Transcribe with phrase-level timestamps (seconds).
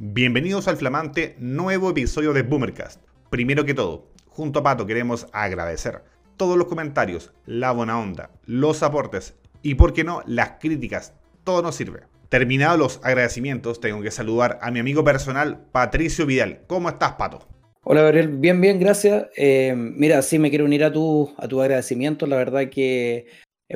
[0.00, 3.02] Bienvenidos al flamante nuevo episodio de Boomercast.
[3.30, 6.02] Primero que todo, junto a Pato queremos agradecer
[6.36, 11.14] todos los comentarios, la buena onda, los aportes y, por qué no, las críticas.
[11.42, 12.02] Todo nos sirve.
[12.28, 16.60] Terminados los agradecimientos, tengo que saludar a mi amigo personal, Patricio Vidal.
[16.68, 17.48] ¿Cómo estás, Pato?
[17.82, 18.28] Hola, Gabriel.
[18.28, 19.26] Bien, bien, gracias.
[19.36, 22.28] Eh, mira, sí, me quiero unir a tu, a tu agradecimiento.
[22.28, 23.26] La verdad que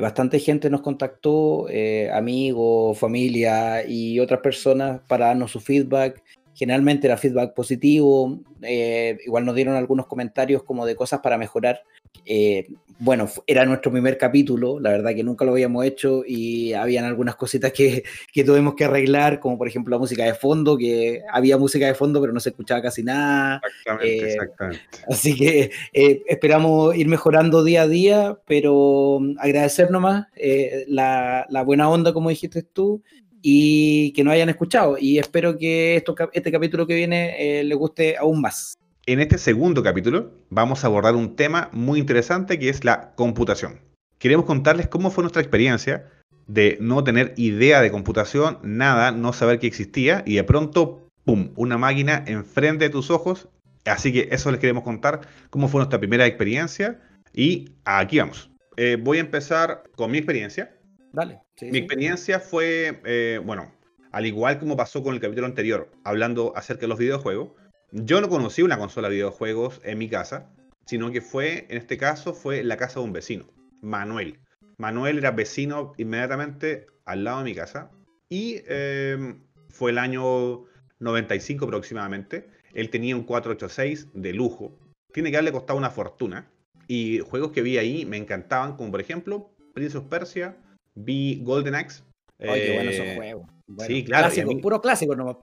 [0.01, 6.23] bastante gente nos contactó, eh, amigos, familia y otras personas para darnos su feedback.
[6.53, 11.81] Generalmente era feedback positivo, eh, igual nos dieron algunos comentarios como de cosas para mejorar.
[12.25, 12.67] Eh,
[12.99, 17.35] bueno, era nuestro primer capítulo, la verdad que nunca lo habíamos hecho y habían algunas
[17.35, 21.57] cositas que, que tuvimos que arreglar, como por ejemplo la música de fondo, que había
[21.57, 23.61] música de fondo pero no se escuchaba casi nada.
[23.65, 24.83] Exactamente, eh, exactamente.
[25.09, 31.63] Así que eh, esperamos ir mejorando día a día, pero agradecer nomás eh, la, la,
[31.63, 33.01] buena onda, como dijiste tú,
[33.43, 34.97] y que nos hayan escuchado.
[34.97, 38.75] Y espero que esto, este capítulo que viene les guste aún más.
[39.05, 43.81] En este segundo capítulo vamos a abordar un tema muy interesante que es la computación.
[44.17, 46.09] Queremos contarles cómo fue nuestra experiencia
[46.47, 51.51] de no tener idea de computación, nada, no saber que existía y de pronto, ¡pum!,
[51.57, 53.49] una máquina enfrente de tus ojos.
[53.83, 57.01] Así que eso les queremos contar, cómo fue nuestra primera experiencia
[57.33, 58.49] y aquí vamos.
[58.77, 60.73] Eh, voy a empezar con mi experiencia.
[61.11, 61.42] Dale.
[61.55, 61.77] Sí, mi sí.
[61.79, 63.71] experiencia fue, eh, bueno,
[64.11, 67.51] al igual como pasó con el capítulo anterior, hablando acerca de los videojuegos,
[67.91, 70.49] yo no conocí una consola de videojuegos en mi casa,
[70.85, 73.45] sino que fue, en este caso, fue la casa de un vecino,
[73.81, 74.39] Manuel.
[74.77, 77.91] Manuel era vecino inmediatamente al lado de mi casa
[78.29, 79.35] y eh,
[79.69, 80.65] fue el año
[80.99, 82.49] 95 aproximadamente.
[82.73, 84.77] Él tenía un 486 de lujo.
[85.11, 86.49] Tiene que haberle costado una fortuna.
[86.87, 90.57] Y juegos que vi ahí me encantaban, como por ejemplo Prince of Persia,
[90.95, 92.03] vi Golden Axe.
[92.39, 93.47] Oye, qué bueno esos juegos.
[93.67, 94.27] Bueno, sí, claro.
[94.27, 95.37] Clásico, mí, puro clásico nomás.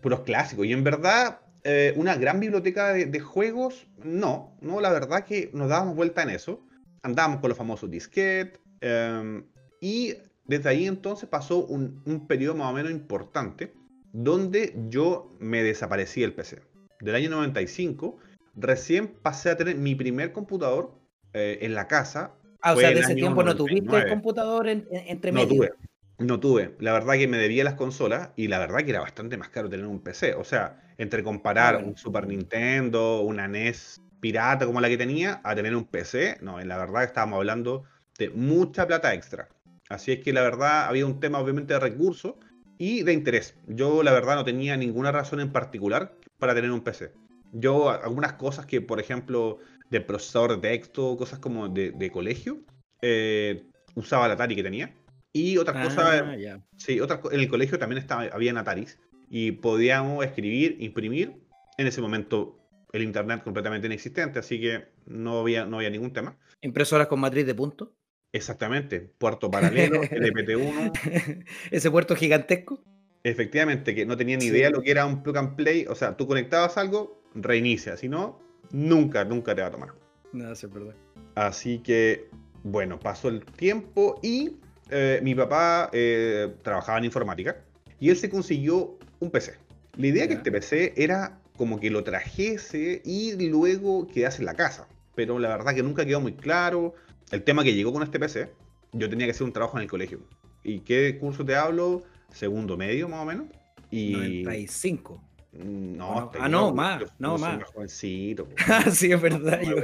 [0.00, 0.66] Puros clásicos.
[0.66, 5.50] Y en verdad, eh, una gran biblioteca de, de, juegos, no, no, la verdad que
[5.52, 6.66] nos dábamos vuelta en eso.
[7.02, 8.60] Andábamos con los famosos disquetes.
[8.80, 9.42] Eh,
[9.80, 13.72] y desde ahí entonces pasó un, un, periodo más o menos importante
[14.12, 16.62] donde yo me desaparecí del PC.
[17.00, 18.18] Del año 95,
[18.54, 20.94] recién pasé a tener mi primer computador
[21.32, 22.34] eh, en la casa.
[22.62, 23.44] Ah, o sea, de ese tiempo 99.
[23.44, 25.46] no tuviste el computador en, en, entre medio.
[25.46, 25.70] No tuve.
[26.18, 26.76] No tuve.
[26.78, 29.68] La verdad que me debía las consolas y la verdad que era bastante más caro
[29.68, 30.34] tener un PC.
[30.34, 35.54] O sea, entre comparar un Super Nintendo, una NES pirata como la que tenía, a
[35.54, 37.82] tener un PC, no, en la verdad estábamos hablando
[38.18, 39.48] de mucha plata extra.
[39.88, 42.34] Así es que la verdad había un tema obviamente de recursos
[42.78, 43.56] y de interés.
[43.66, 47.12] Yo la verdad no tenía ninguna razón en particular para tener un PC.
[47.52, 49.58] Yo algunas cosas que, por ejemplo,
[49.92, 52.62] de procesador de texto, cosas como de, de colegio,
[53.02, 53.62] eh,
[53.94, 54.94] usaba la Atari que tenía.
[55.34, 56.64] Y otras ah, cosas, yeah.
[56.76, 58.98] sí, otras, en el colegio también estaba, había Ataris
[59.28, 61.34] y podíamos escribir, imprimir.
[61.78, 62.58] En ese momento
[62.92, 66.38] el internet completamente inexistente, así que no había, no había ningún tema.
[66.62, 67.94] ¿Impresoras con matriz de punto?
[68.32, 71.44] Exactamente, puerto paralelo, LPT1.
[71.70, 72.82] Ese puerto gigantesco.
[73.24, 74.74] Efectivamente, que no tenía ni idea sí.
[74.74, 75.86] lo que era un plug and play.
[75.86, 77.96] O sea, tú conectabas algo, reinicia.
[77.96, 78.41] Si no,
[78.72, 79.90] nunca, nunca te va a tomar.
[80.32, 80.94] Verdad.
[81.34, 82.28] Así que,
[82.64, 84.56] bueno, pasó el tiempo y
[84.90, 87.56] eh, mi papá eh, trabajaba en informática
[88.00, 89.54] y él se consiguió un PC.
[89.96, 90.28] La idea yeah.
[90.28, 94.88] que este PC era como que lo trajese y luego quedase en la casa.
[95.14, 96.94] Pero la verdad que nunca quedó muy claro.
[97.30, 98.50] El tema que llegó con este PC,
[98.92, 100.20] yo tenía que hacer un trabajo en el colegio.
[100.64, 102.02] ¿Y qué curso te hablo?
[102.32, 103.46] Segundo medio, más o menos.
[103.90, 104.12] Y...
[104.12, 105.22] 95.
[105.52, 107.58] No, no ah, no, más, yo, no, yo más.
[107.58, 108.48] Más jovencito.
[108.68, 109.60] Ah, sí, es verdad.
[109.62, 109.76] Yo,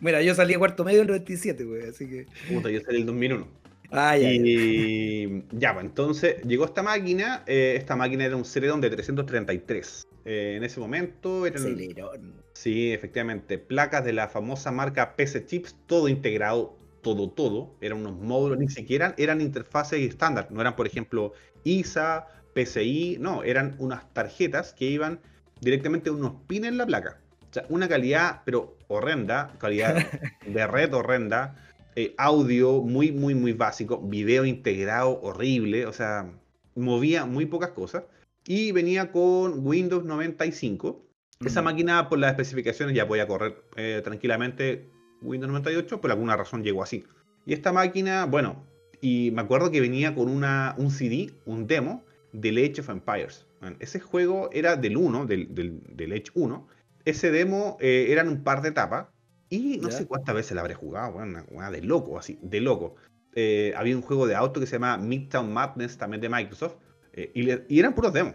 [0.00, 2.26] mira, yo salí a cuarto medio en el 97, güey, así que.
[2.48, 3.48] Puta, yo salí en el 2001.
[3.90, 5.42] Ah, ya, y ya.
[5.52, 7.42] ya, pues entonces llegó esta máquina.
[7.46, 10.06] Eh, esta máquina era un Celeron de 333.
[10.24, 11.62] Eh, en ese momento eran.
[11.62, 12.34] Celeron.
[12.52, 13.58] Sí, efectivamente.
[13.58, 17.74] Placas de la famosa marca PC Chips, todo integrado, todo, todo.
[17.80, 20.48] Eran unos módulos, ni siquiera eran interfaces estándar.
[20.50, 21.32] No eran, por ejemplo,
[21.64, 23.18] ISA, PCI.
[23.20, 25.20] No, eran unas tarjetas que iban
[25.60, 27.20] directamente unos pines en la placa.
[27.50, 29.96] O sea, una calidad, pero horrenda, calidad
[30.46, 31.56] de red horrenda
[31.98, 36.30] eh, audio muy, muy, muy básico, video integrado horrible, o sea,
[36.74, 38.04] movía muy pocas cosas.
[38.46, 41.02] Y venía con Windows 95.
[41.40, 41.46] Mm.
[41.46, 44.90] Esa máquina, por las especificaciones, ya podía correr eh, tranquilamente
[45.22, 47.04] Windows 98, por alguna razón llegó así.
[47.46, 48.64] Y esta máquina, bueno,
[49.00, 52.04] y me acuerdo que venía con una, un CD, un demo,
[52.40, 53.46] del Age of Empires.
[53.80, 56.68] Ese juego era del 1, del, del, del Age 1.
[57.04, 59.06] Ese demo eh, eran un par de etapas
[59.48, 59.96] y no ¿Ya?
[59.96, 62.96] sé cuántas veces la habré jugado, bueno, una, de loco, así, de loco.
[63.34, 66.76] Eh, había un juego de auto que se llama Midtown Madness, también de Microsoft,
[67.12, 68.34] eh, y, le, y, eran puros demos.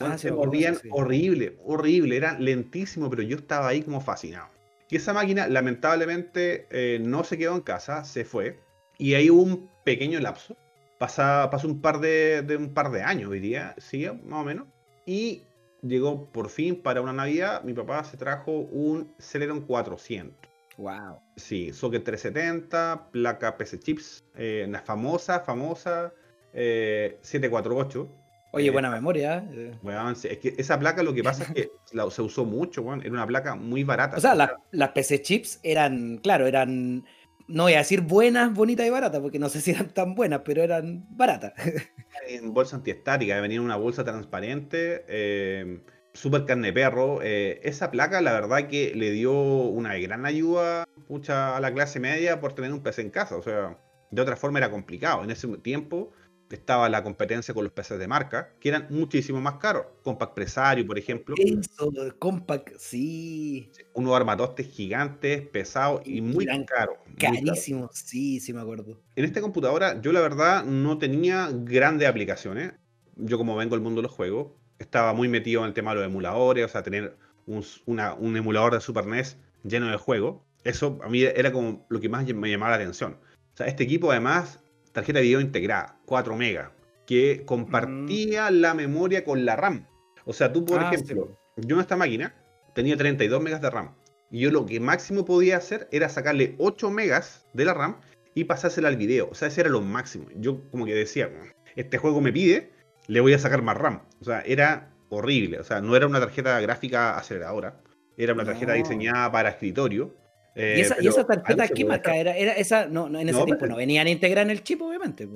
[0.00, 4.48] Ah, se movían horrible, horrible, era lentísimo, pero yo estaba ahí como fascinado.
[4.88, 8.58] Y esa máquina, lamentablemente, eh, no se quedó en casa, se fue.
[8.98, 10.56] Y ahí hubo un pequeño lapso.
[11.02, 14.68] Pasa, pasó un par de, un par de años, diría, sí, más o menos.
[15.04, 15.42] Y
[15.82, 17.64] llegó por fin para una Navidad.
[17.64, 20.32] Mi papá se trajo un Celeron 400.
[20.76, 21.18] Wow.
[21.34, 26.12] Sí, socket 370, placa PC Chips, eh, una famosa, famosa
[26.52, 28.02] 748.
[28.02, 28.22] Eh,
[28.52, 29.44] Oye, buena memoria.
[29.82, 31.72] Bueno, es que esa placa lo que pasa es que
[32.12, 34.18] se usó mucho, bueno, era una placa muy barata.
[34.18, 34.36] O sea,
[34.70, 37.04] las PC chips eran, claro, eran,
[37.52, 40.40] no voy a decir buenas, bonitas y baratas, porque no sé si eran tan buenas,
[40.44, 41.52] pero eran baratas.
[42.28, 45.80] En bolsa antiestática, venía en una bolsa transparente, eh,
[46.12, 47.20] super carne perro.
[47.22, 50.86] Eh, esa placa, la verdad que le dio una gran ayuda
[51.28, 53.36] a la clase media por tener un PC en casa.
[53.36, 53.76] O sea,
[54.10, 55.24] de otra forma era complicado.
[55.24, 56.12] En ese tiempo
[56.56, 59.86] estaba la competencia con los PCs de marca, que eran muchísimo más caros.
[60.02, 61.34] Compact Presario, por ejemplo.
[61.38, 63.70] Eso, Compact, sí.
[63.94, 66.96] Unos armatostes gigantes, pesados y muy caros.
[67.18, 69.00] Carísimos, sí, sí me acuerdo.
[69.16, 72.72] En esta computadora yo la verdad no tenía grandes aplicaciones.
[73.16, 76.00] Yo como vengo del mundo de los juegos, estaba muy metido en el tema de
[76.00, 77.16] los emuladores, o sea, tener
[77.46, 80.42] un, un emulador de Super NES lleno de juegos.
[80.64, 83.18] Eso a mí era como lo que más me llamaba la atención.
[83.54, 84.60] O sea, este equipo además
[84.92, 86.70] tarjeta de video integrada, 4 megas,
[87.06, 88.54] que compartía mm.
[88.54, 89.86] la memoria con la RAM.
[90.24, 92.34] O sea, tú, por ah, ejemplo, yo en esta máquina
[92.74, 93.94] tenía 32 megas de RAM.
[94.30, 97.96] Y yo lo que máximo podía hacer era sacarle 8 megas de la RAM
[98.34, 99.28] y pasársela al video.
[99.30, 100.26] O sea, ese era lo máximo.
[100.36, 101.30] Yo como que decía,
[101.76, 102.70] este juego me pide,
[103.08, 104.02] le voy a sacar más RAM.
[104.20, 105.60] O sea, era horrible.
[105.60, 107.80] O sea, no era una tarjeta gráfica aceleradora.
[108.16, 110.14] Era una tarjeta diseñada para escritorio.
[110.54, 112.36] ¿Y, esa, eh, tarjeta qué marca era?
[112.36, 115.28] era esa, no, en ese tiempo no venían integradas en el chip, obviamente.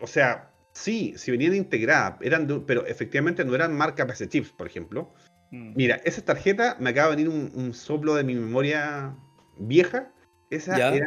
[0.00, 4.66] O sea, sí, si venían integradas, eran pero efectivamente no eran marca PC Chips, por
[4.66, 5.14] ejemplo.
[5.50, 5.72] Mm.
[5.74, 9.16] Mira, esa tarjeta me acaba de venir un, soplo de mi memoria
[9.58, 10.12] vieja.
[10.50, 11.06] Esa era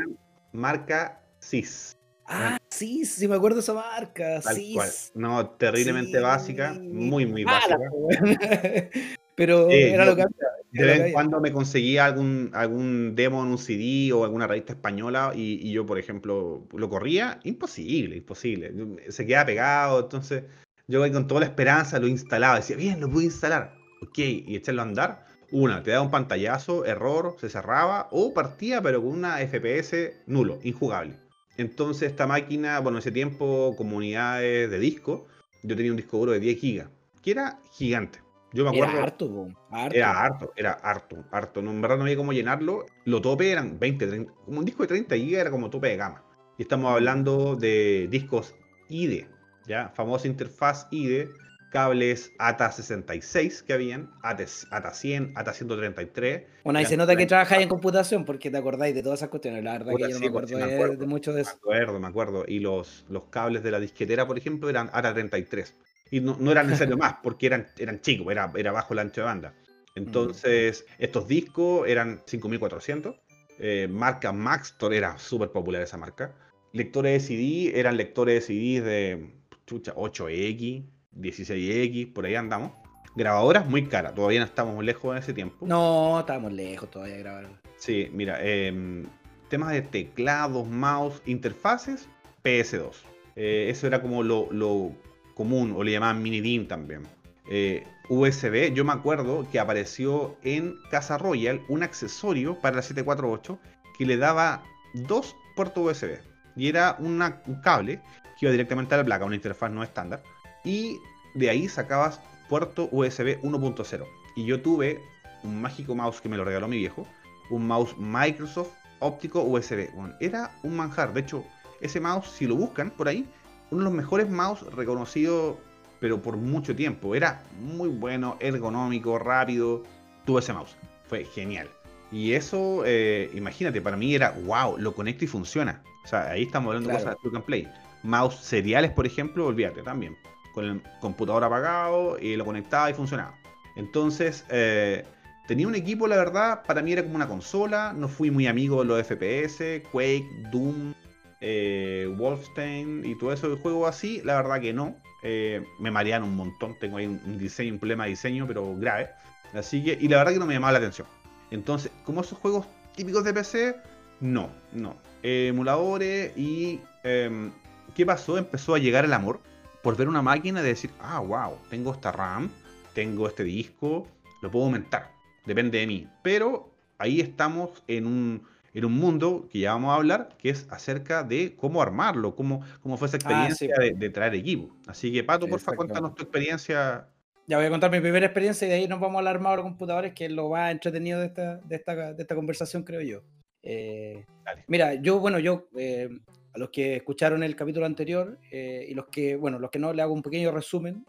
[0.51, 1.97] marca CIS.
[2.25, 4.41] Ah, sí, sí me acuerdo de esa marca.
[4.41, 5.11] CIS.
[5.13, 8.89] No, terriblemente básica, muy, muy ah, básica.
[9.35, 10.25] pero era lo que
[10.71, 14.73] de vez en cuando me conseguía algún, algún demo en un CD o alguna revista
[14.73, 17.39] española y, yo, por ejemplo, lo corría.
[17.43, 18.73] Imposible, imposible.
[19.09, 20.43] Se quedaba pegado, entonces
[20.87, 22.55] yo con toda la esperanza lo instalaba.
[22.55, 23.75] Decía, bien, lo pude instalar.
[24.01, 25.25] Ok, y echarlo a andar.
[25.51, 30.59] Una, te daba un pantallazo, error, se cerraba, o partía, pero con una FPS nulo,
[30.63, 31.17] injugable.
[31.57, 35.27] Entonces esta máquina, bueno, en ese tiempo, comunidades de disco,
[35.63, 36.89] yo tenía un disco duro de 10 GB,
[37.21, 38.19] que era gigante.
[38.53, 38.93] Yo me acuerdo.
[38.93, 39.47] Era harto,
[39.91, 41.61] Era harto, era harto, harto.
[41.61, 42.85] No, en verdad no había cómo llenarlo.
[43.05, 44.33] Lo tope eran 20, 30.
[44.45, 46.23] Como un disco de 30 GB era como tope de gama.
[46.57, 48.55] Y estamos hablando de discos
[48.89, 49.27] IDE,
[49.67, 49.89] ¿ya?
[49.95, 51.29] Famosa interfaz IDE,
[51.71, 56.43] cables ATA 66 que habían, ATA, 100, ATA 133.
[56.65, 59.63] Bueno, ahí se nota que trabajáis en computación porque te acordáis de todas esas cuestiones.
[59.63, 61.51] La verdad que yo no me acuerdo, de, mucho de eso.
[61.51, 62.43] Me acuerdo, me acuerdo.
[62.45, 65.73] Y los, los cables de la disquetera, por ejemplo, eran ATA 33
[66.11, 69.21] y no, no era necesario más porque eran, eran chicos, era, era bajo el ancho
[69.21, 69.53] de banda.
[69.95, 73.15] Entonces, estos discos eran 5400.
[73.59, 76.33] Eh, marca Maxtor era súper popular esa marca.
[76.73, 79.33] Lectores de CD eran lectores de CD de
[79.65, 80.83] chucha, 8X,
[81.17, 82.73] 16X, por ahí andamos.
[83.15, 85.65] Grabadoras muy caras, todavía no estamos lejos en ese tiempo.
[85.65, 87.61] No, estábamos lejos todavía de grabar.
[87.75, 89.05] Sí, mira, em,
[89.49, 92.07] temas de teclados, mouse, interfaces,
[92.43, 92.95] PS2.
[93.35, 94.93] Eh, eso era como lo, lo
[95.41, 97.01] común, o le llamaban mini DIM también.
[97.49, 103.57] Eh, USB, yo me acuerdo que apareció en Casa Royal un accesorio para la 748
[103.97, 106.19] que le daba dos puertos USB.
[106.55, 107.19] Y era un
[107.63, 108.01] cable
[108.37, 110.21] que iba directamente a la placa, una interfaz no estándar.
[110.63, 110.99] Y
[111.33, 114.05] de ahí sacabas puerto USB 1.0.
[114.35, 115.01] Y yo tuve
[115.43, 117.07] un mágico mouse que me lo regaló mi viejo.
[117.49, 119.89] Un mouse Microsoft óptico USB.
[120.19, 121.13] era un manjar.
[121.13, 121.43] De hecho,
[121.81, 123.27] ese mouse, si lo buscan por ahí,
[123.71, 125.55] uno de los mejores mouse reconocidos,
[125.99, 127.15] pero por mucho tiempo.
[127.15, 129.83] Era muy bueno, ergonómico, rápido.
[130.25, 130.75] Tuve ese mouse.
[131.07, 131.69] Fue genial.
[132.11, 135.81] Y eso, eh, imagínate, para mí era wow, lo conecto y funciona.
[136.03, 137.67] O sea, ahí estamos hablando de cosas de and play.
[138.03, 140.17] Mouse seriales, por ejemplo, olvídate también.
[140.53, 143.33] Con el computador apagado y lo conectaba y funcionaba.
[143.77, 145.05] Entonces, eh,
[145.47, 147.93] tenía un equipo, la verdad, para mí era como una consola.
[147.93, 150.93] No fui muy amigo de los FPS, Quake, Doom,
[151.41, 154.95] eh, Wolfenstein y todo eso de juego así, la verdad que no.
[155.23, 159.09] Eh, me marean un montón, tengo ahí un, diseño, un problema de diseño, pero grave.
[159.53, 161.07] Así que, y la verdad que no me llamaba la atención.
[161.51, 163.75] Entonces, como esos juegos típicos de PC,
[164.21, 164.95] no, no.
[165.23, 166.79] emuladores y...
[167.03, 167.51] Em,
[167.95, 168.37] ¿Qué pasó?
[168.37, 169.41] Empezó a llegar el amor
[169.81, 172.49] por ver una máquina y decir, ah, wow, tengo esta RAM,
[172.93, 174.07] tengo este disco,
[174.41, 175.11] lo puedo aumentar,
[175.45, 176.07] depende de mí.
[176.21, 180.67] Pero ahí estamos en un, en un mundo que ya vamos a hablar, que es
[180.69, 184.75] acerca de cómo armarlo, cómo, cómo fue esa ah, experiencia de, traer equipo.
[184.87, 187.07] Así que, Pato, por favor, cuéntanos tu experiencia.
[187.47, 189.65] Ya voy a contar mi primera experiencia y de ahí nos vamos a armar los
[189.65, 193.21] computadores, que es lo más entretenido de esta, de esta, de esta conversación, creo yo.
[193.63, 194.25] Eh,
[194.67, 196.09] mira, yo, bueno, yo, eh,
[196.53, 199.93] a los que escucharon el capítulo anterior eh, y los que, bueno, los que no,
[199.93, 201.05] le hago un pequeño resumen,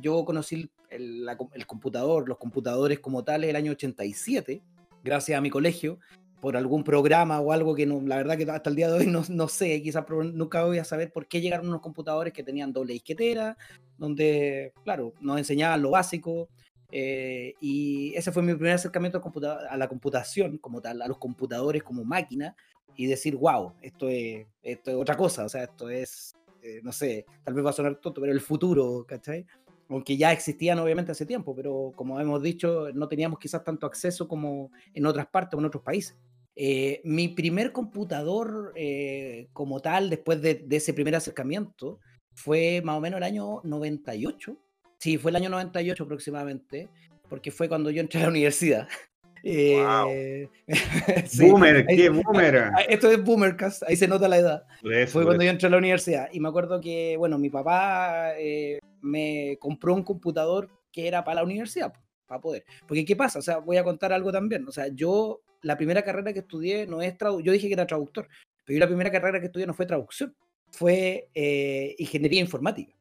[0.00, 4.62] yo conocí el, el, computador, los computadores como tales el año 87,
[5.02, 5.98] gracias a mi colegio,
[6.46, 9.06] por algún programa o algo que no, la verdad que hasta el día de hoy
[9.08, 12.72] no, no sé, quizás nunca voy a saber por qué llegaron unos computadores que tenían
[12.72, 13.58] doble disquetera,
[13.98, 16.48] donde, claro, nos enseñaban lo básico.
[16.92, 19.20] Eh, y ese fue mi primer acercamiento
[19.68, 22.54] a la computación como tal, a los computadores como máquina,
[22.94, 26.92] y decir, wow, esto es, esto es otra cosa, o sea, esto es, eh, no
[26.92, 29.44] sé, tal vez va a sonar tonto, pero el futuro, ¿cachai?
[29.88, 34.26] aunque ya existían obviamente hace tiempo, pero como hemos dicho, no teníamos quizás tanto acceso
[34.26, 36.16] como en otras partes o en otros países.
[36.58, 42.00] Eh, mi primer computador eh, como tal, después de, ese primer acercamiento,
[42.34, 44.56] fue más o menos el año 98.
[44.98, 46.88] Sí, fue el año 98 aproximadamente,
[47.28, 48.88] porque fue cuando yo entré a la universidad.
[49.48, 50.48] Eh,
[51.38, 52.70] boomer, qué boomer.
[52.88, 54.64] Esto es Boomercast, ahí se nota la edad.
[55.06, 56.28] Fue cuando yo entré a la universidad.
[56.32, 61.36] Y me acuerdo que, bueno, mi papá eh, me compró un computador que era para
[61.36, 61.92] la universidad,
[62.26, 62.64] para poder.
[62.88, 63.38] Porque, ¿qué pasa?
[63.38, 64.66] O sea, voy a contar algo también.
[64.66, 67.86] O sea, yo, la primera carrera que estudié no es traducción, yo dije que era
[67.86, 68.28] traductor,
[68.64, 70.34] pero yo la primera carrera que estudié no fue traducción,
[70.70, 72.94] fue eh, ingeniería informática.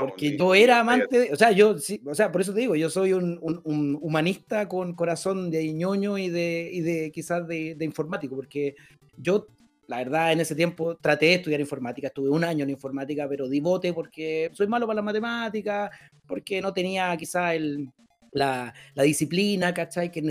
[0.00, 2.74] Porque yo era amante, de, o sea, yo, sí, o sea, por eso te digo,
[2.74, 7.76] yo soy un, un, humanista con corazón de ñoño y de, y de quizás de,
[7.76, 8.74] de, informático, porque
[9.16, 9.46] yo,
[9.86, 13.48] la verdad, en ese tiempo traté de estudiar informática, estuve un año en informática, pero
[13.48, 15.88] di bote porque soy malo para la matemática,
[16.26, 17.88] porque no tenía quizás el,
[18.36, 20.10] la, disciplina, ¿cachai?
[20.10, 20.22] Que,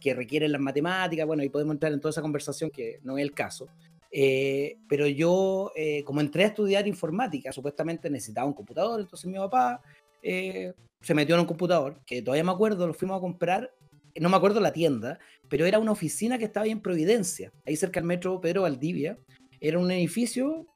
[0.00, 3.22] que requieren las matemáticas, bueno, y podemos entrar en toda esa conversación que no es
[3.22, 3.68] el caso.
[4.10, 9.38] Eh, pero yo, eh, como entré a estudiar informática, supuestamente necesitaba un computador, entonces mi
[9.38, 9.82] papá
[10.22, 13.72] eh, se metió en un computador, que todavía me acuerdo, lo fuimos a comprar,
[14.20, 15.18] no me acuerdo la tienda,
[15.48, 19.18] pero era una oficina que estaba ahí en Providencia, ahí cerca del metro Pedro Valdivia.
[19.58, 20.66] Era un edificio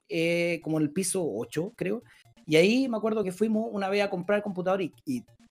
[0.63, 2.03] como en el piso 8, creo.
[2.47, 4.93] Y ahí me acuerdo que fuimos una vez a comprar el computador y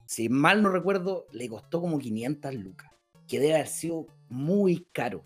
[0.08, 2.92] si mal no recuerdo, le costó como 500 lucas,
[3.28, 5.24] que debe haber sido muy caro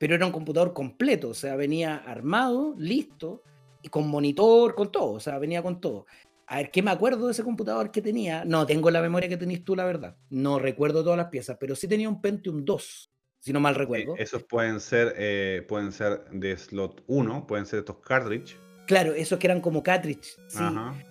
[0.00, 3.42] pero era un computador completo, o sea, venía armado, listo,
[3.82, 6.06] y con monitor, con todo, o sea, venía con todo.
[6.46, 8.44] A ver, ¿qué me acuerdo de ese computador que tenía?
[8.46, 10.16] No tengo la memoria que tenés tú, la verdad.
[10.30, 14.14] No recuerdo todas las piezas, pero sí tenía un Pentium 2, si no mal recuerdo.
[14.16, 18.56] esos pueden ser, eh, pueden ser de slot 1, pueden ser estos cartridge.
[18.86, 20.64] Claro, esos que eran como cartridge, sí.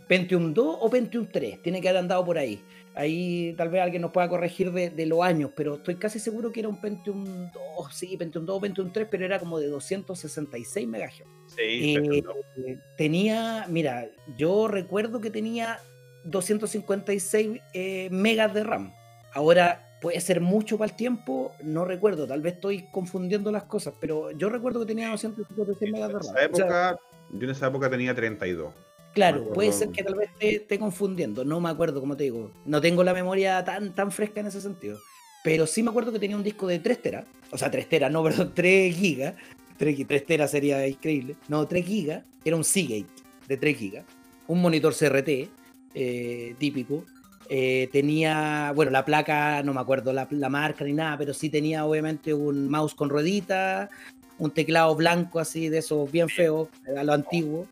[0.07, 2.61] Pentium 2 o Pentium 3, tiene que haber andado por ahí.
[2.99, 6.59] Ahí tal vez alguien nos pueda corregir de, los años, pero estoy casi seguro que
[6.59, 7.53] era un Pentium 2,
[7.93, 11.23] sí, Pentium 2 o Pentium 3, pero era como de 266 MHz.
[11.47, 15.79] Sí, eh, tenía, mira, yo recuerdo que tenía
[16.25, 18.91] 256 eh, megas de RAM.
[19.31, 23.93] Ahora puede ser mucho para el tiempo, no recuerdo, tal vez estoy confundiendo las cosas,
[24.01, 26.97] pero yo recuerdo que tenía 256 megas de RAM.
[27.31, 28.73] yo en esa época tenía 32.
[29.19, 32.79] Claro, puede ser que tal vez esté, confundiendo, no me acuerdo, como te digo, no
[32.79, 34.97] tengo la memoria tan, tan fresca en ese sentido,
[35.43, 38.09] pero sí me acuerdo que tenía un disco de 3 teras, o sea, 3 teras,
[38.13, 39.35] no, perdón, 3 gigas,
[39.75, 43.09] 3, 3 teras sería increíble, no, 3 gigas, era un Seagate
[43.45, 44.05] de 3 gigas,
[44.47, 45.49] un monitor CRT
[45.95, 47.03] eh, típico,
[47.49, 51.49] eh, tenía, bueno, la placa, no me acuerdo la, la, marca ni nada, pero sí
[51.49, 53.89] tenía obviamente un mouse con ruedita,
[54.37, 57.67] un teclado blanco así, de esos bien feos, a lo antiguo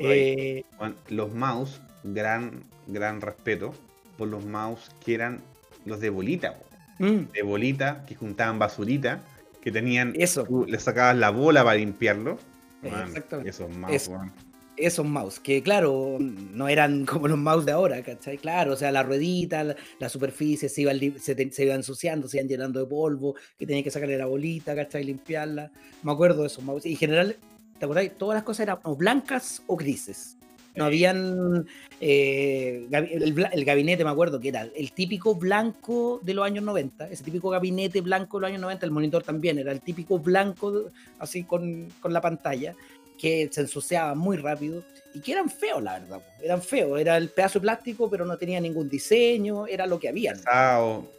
[0.00, 0.64] eh,
[1.08, 3.74] los mouse, gran, gran respeto
[4.16, 5.40] por los mouse que eran
[5.84, 6.58] los de bolita.
[6.98, 7.32] Mm.
[7.32, 9.22] De bolita, que juntaban basurita,
[9.60, 10.14] que tenían.
[10.16, 10.46] Eso.
[10.66, 12.38] le sacabas la bola para limpiarlo.
[13.44, 14.10] esos mouse,
[14.76, 18.38] esos mouse, que claro, no eran como los mouse de ahora, ¿cachai?
[18.38, 19.64] Claro, o sea, la ruedita,
[19.98, 23.90] la, superficie se iba, se, iba ensuciando, se iban llenando de polvo, que tenía que
[23.90, 25.04] sacarle la bolita, ¿cachai?
[25.04, 25.70] Limpiarla.
[26.02, 26.86] Me acuerdo de esos mouse.
[26.86, 27.36] Y en general,
[27.78, 28.16] ¿te acordáis?
[28.16, 30.36] Todas las cosas eran o blancas o grises.
[30.76, 31.66] No habían.
[32.00, 37.24] Eh, el, gabinete, me acuerdo, que era el típico blanco de los años 90, ese
[37.24, 41.44] típico gabinete blanco de los años 90, el monitor también era el típico blanco, así
[41.44, 42.74] con, con la pantalla,
[43.18, 46.20] que se ensuciaba muy rápido y que eran feos, la verdad.
[46.42, 50.10] Eran feos, era el pedazo de plástico, pero no tenía ningún diseño, era lo que
[50.10, 50.34] había.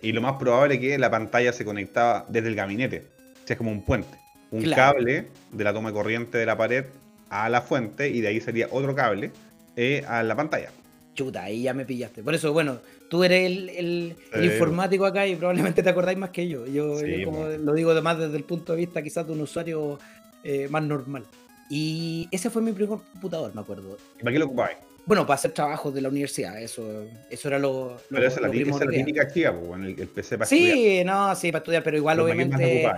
[0.04, 3.08] Y lo más probable es que la pantalla se conectaba desde el gabinete,
[3.44, 6.58] o sea, es como un puente un cable de la toma de corriente de la
[6.58, 6.86] pared
[7.30, 9.32] a la fuente y de ahí sería otro cable
[9.76, 10.70] eh, a la pantalla.
[11.14, 12.24] chuta, ahí ya me pillaste.
[12.24, 16.66] Por eso, bueno, tú eres el, informático acá y probablemente te acordáis más que yo.
[16.68, 20.00] Yo, como lo digo además desde el punto de vista quizás de un usuario
[20.44, 21.24] eh, más normal.
[21.70, 23.98] Y ese fue mi primer computador, me acuerdo.
[24.20, 24.78] ¿Y para qué lo ocupabas?
[25.06, 27.98] Bueno, para hacer trabajos de la universidad, eso, eso era lo.
[28.10, 31.00] Pero esa, es la, típica activa, pues, el, el, PC para sí, estudiar.
[31.00, 32.92] Sí, no, sí, para estudiar, pero igual, obviamente,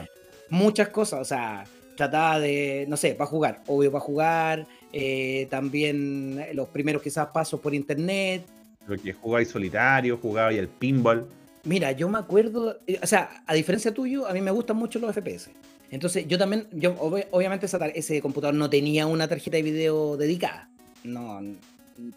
[0.50, 1.66] muchas cosas, o sea,
[1.96, 7.60] trataba de, no sé, para jugar, obvio para jugar, eh, también los primeros quizás pasos
[7.60, 8.46] por internet.
[8.88, 11.28] Lo que jugáis solitario, jugaba y el pinball.
[11.66, 14.98] Mira, yo me acuerdo, eh, o sea, a diferencia tuyo, a mí me gustan mucho
[15.00, 15.50] los FPS.
[15.92, 16.96] Entonces, yo también, yo
[17.32, 20.70] obviamente ese computador no tenía una tarjeta de video dedicada.
[21.04, 21.42] No,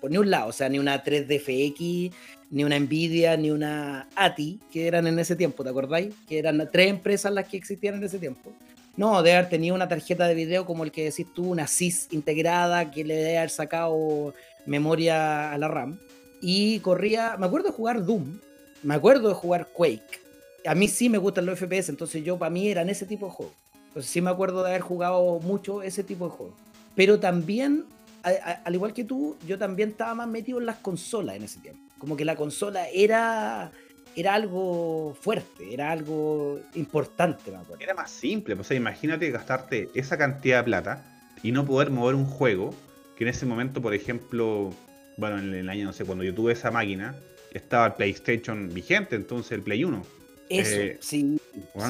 [0.00, 2.12] por ni un lado, o sea, ni una 3DFX,
[2.52, 6.14] ni una Nvidia, ni una ATI, que eran en ese tiempo, ¿te acordáis?
[6.28, 8.52] Que eran tres empresas las que existían en ese tiempo.
[8.94, 12.90] No, de haber una tarjeta de video como el que decís tú, una SIS integrada
[12.90, 14.34] que le debe haber sacado
[14.66, 15.98] memoria a la RAM.
[16.42, 18.38] Y corría, me acuerdo de jugar Doom,
[18.82, 20.20] me acuerdo de jugar Quake.
[20.66, 23.32] A mí sí me gustan los FPS, entonces yo para mí eran ese tipo de
[23.32, 23.54] juegos.
[23.88, 26.54] Entonces sí me acuerdo de haber jugado mucho ese tipo de juegos.
[26.94, 27.86] Pero también
[28.22, 31.81] al igual que tú, yo también estaba más metido en las consolas en ese tiempo.
[32.02, 33.70] Como que la consola era,
[34.16, 37.80] era algo fuerte, era algo importante, me acuerdo.
[37.80, 41.04] Era más simple, pues, o sea, imagínate gastarte esa cantidad de plata
[41.44, 42.74] y no poder mover un juego
[43.16, 44.74] que en ese momento, por ejemplo,
[45.16, 47.14] bueno, en el año, no sé, cuando yo tuve esa máquina,
[47.52, 50.04] estaba el PlayStation vigente, entonces el Play 1.
[50.48, 51.38] Eso, eh, sí,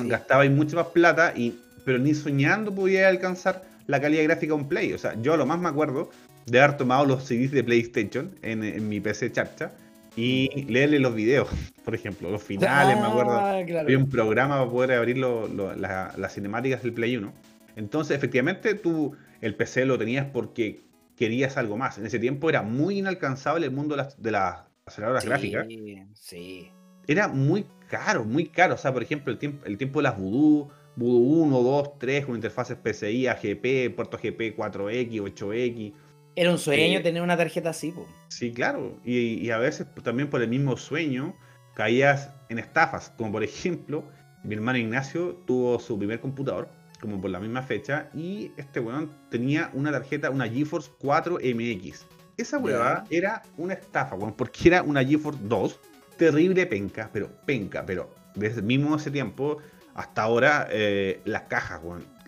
[0.05, 4.69] Gastaba mucha más plata, y, pero ni soñando podía alcanzar la calidad gráfica de un
[4.69, 4.93] Play.
[4.93, 6.11] O sea, yo lo más me acuerdo
[6.45, 9.73] de haber tomado los CDs de PlayStation en, mi PC charcha
[10.17, 11.49] y leerle los videos,
[11.85, 13.33] por ejemplo, los finales, me acuerdo.
[13.33, 17.33] Ah, Había un programa para poder abrir las cinemáticas del Play 1.
[17.77, 20.81] Entonces, efectivamente, tú el PC lo tenías porque
[21.17, 21.99] querías algo más.
[21.99, 25.67] En ese tiempo era muy inalcanzable el mundo de las, de las aceleradoras gráficas.
[26.15, 26.71] Sí.
[27.07, 28.75] Era muy caro, muy caro.
[28.75, 32.27] O sea, por ejemplo, el tiempo, el tiempo de las Voodoo Voodoo 1, 2, 3
[32.27, 35.93] con interfaces PCI, AGP, puerto GP 4X, 8X.
[36.35, 38.07] Era un sueño eh, tener una tarjeta así, po.
[38.39, 38.99] Sí, claro.
[39.05, 41.37] Y, a veces también por el mismo sueño
[41.75, 43.13] caías en estafas.
[43.17, 44.05] Como por ejemplo,
[44.43, 46.69] mi hermano Ignacio tuvo su primer computador,
[47.01, 52.07] como por la misma fecha, y este weón tenía una tarjeta, una GeForce 4 MX.
[52.37, 55.81] Esa huevada era una estafa, weón, porque era una GeForce 2,
[56.17, 59.59] terrible penca, pero penca, pero desde mismo ese tiempo
[59.95, 61.81] hasta ahora eh, las cajas,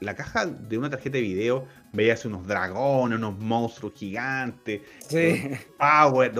[0.05, 5.51] La caja de una tarjeta de video, veías unos dragones, unos monstruos gigantes, sí.
[5.79, 6.33] power,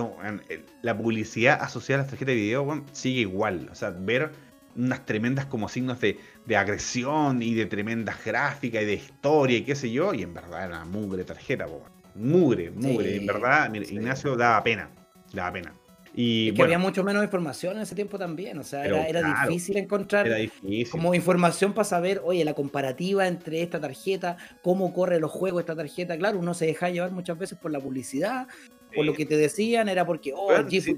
[0.81, 3.67] la publicidad asociada a las tarjetas de video, sigue igual.
[3.71, 4.31] O sea, ver
[4.75, 6.17] unas tremendas como signos de,
[6.55, 10.65] agresión y de tremendas gráficas y de historia y qué sé yo, y en verdad
[10.65, 11.65] era una mugre tarjeta,
[12.15, 13.17] mugre, mugre.
[13.17, 14.89] En verdad, Ignacio daba pena,
[15.33, 15.73] daba pena.
[16.17, 20.27] Y que había mucho menos información en ese tiempo también, o sea, era, difícil encontrar
[20.89, 25.75] como información para saber, oye, la comparativa entre esta tarjeta, cómo corre los juegos esta
[25.75, 28.47] tarjeta, claro, uno se deja llevar muchas veces por la publicidad,
[28.95, 30.47] por lo que te decían, era porque, oh,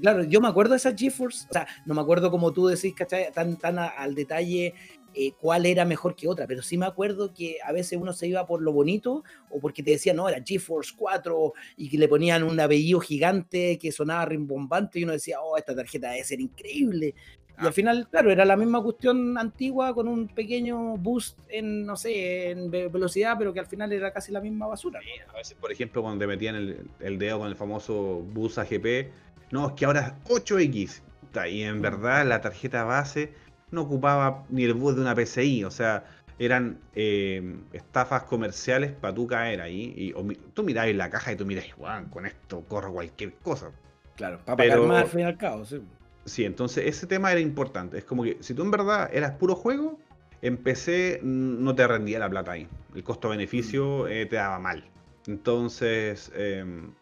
[0.00, 2.94] claro, yo me acuerdo de esas GeForce, o sea, no me acuerdo como tú decís,
[2.94, 3.32] ¿cachai?
[3.32, 4.74] Tan, tan al detalle
[5.20, 8.28] eh, cuál era mejor que otra, pero sí me acuerdo que a veces uno se
[8.28, 12.06] iba por lo bonito o porque te decían, no, era GeForce 4 y que le
[12.06, 16.40] ponían un apellido gigante que sonaba rimbombante y uno decía, oh, esta tarjeta debe ser
[16.40, 17.16] increíble.
[17.58, 17.72] Y al ah.
[17.72, 22.70] final, claro, era la misma cuestión antigua con un pequeño boost en, no sé, en
[22.70, 25.00] velocidad, pero que al final era casi la misma basura.
[25.32, 26.54] a veces, por ejemplo, cuando te metían
[27.00, 29.10] el, dedo con el famoso boost AGP,
[29.50, 31.02] no, es que ahora es 8X.
[31.50, 31.82] Y en mm.
[31.82, 33.32] verdad la tarjeta base
[33.70, 36.04] no ocupaba ni el bus de una PCI, o sea,
[36.38, 39.92] eran eh, estafas comerciales para tú caer ahí.
[39.96, 40.12] Y
[40.54, 41.66] tú mirabas la caja y tú miras,
[42.10, 43.72] con esto corro cualquier cosa.
[44.16, 45.82] Claro, para pagar más al fin y al cabo, sí.
[46.24, 47.98] Sí, entonces ese tema era importante.
[47.98, 49.98] Es como que si tú en verdad eras puro juego,
[50.42, 52.68] en PC no te rendía la plata ahí.
[52.94, 54.08] El costo-beneficio mm.
[54.08, 54.84] eh, te daba mal.
[55.26, 56.92] Entonces em,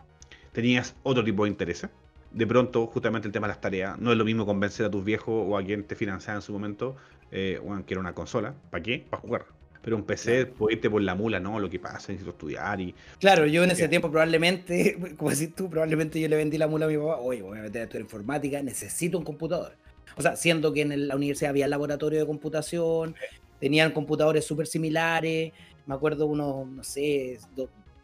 [0.52, 1.90] tenías otro tipo de intereses
[2.36, 5.02] de pronto, justamente el tema de las tareas, no es lo mismo convencer a tus
[5.02, 6.94] viejos o a quien te financiaba en su momento,
[7.32, 9.06] eh, bueno, que era una consola, ¿para qué?
[9.08, 9.46] Para jugar.
[9.80, 11.58] Pero un PC, puede irte por la mula, ¿no?
[11.58, 12.94] Lo que pasa, necesito estudiar y...
[13.20, 16.84] Claro, yo en ese tiempo probablemente, como decís tú, probablemente yo le vendí la mula
[16.84, 19.74] a mi papá, oye, voy a meter a estudiar informática, necesito un computador.
[20.18, 23.14] O sea, siendo que en la universidad había laboratorio de computación,
[23.60, 25.54] tenían computadores súper similares,
[25.86, 27.38] me acuerdo unos, no sé,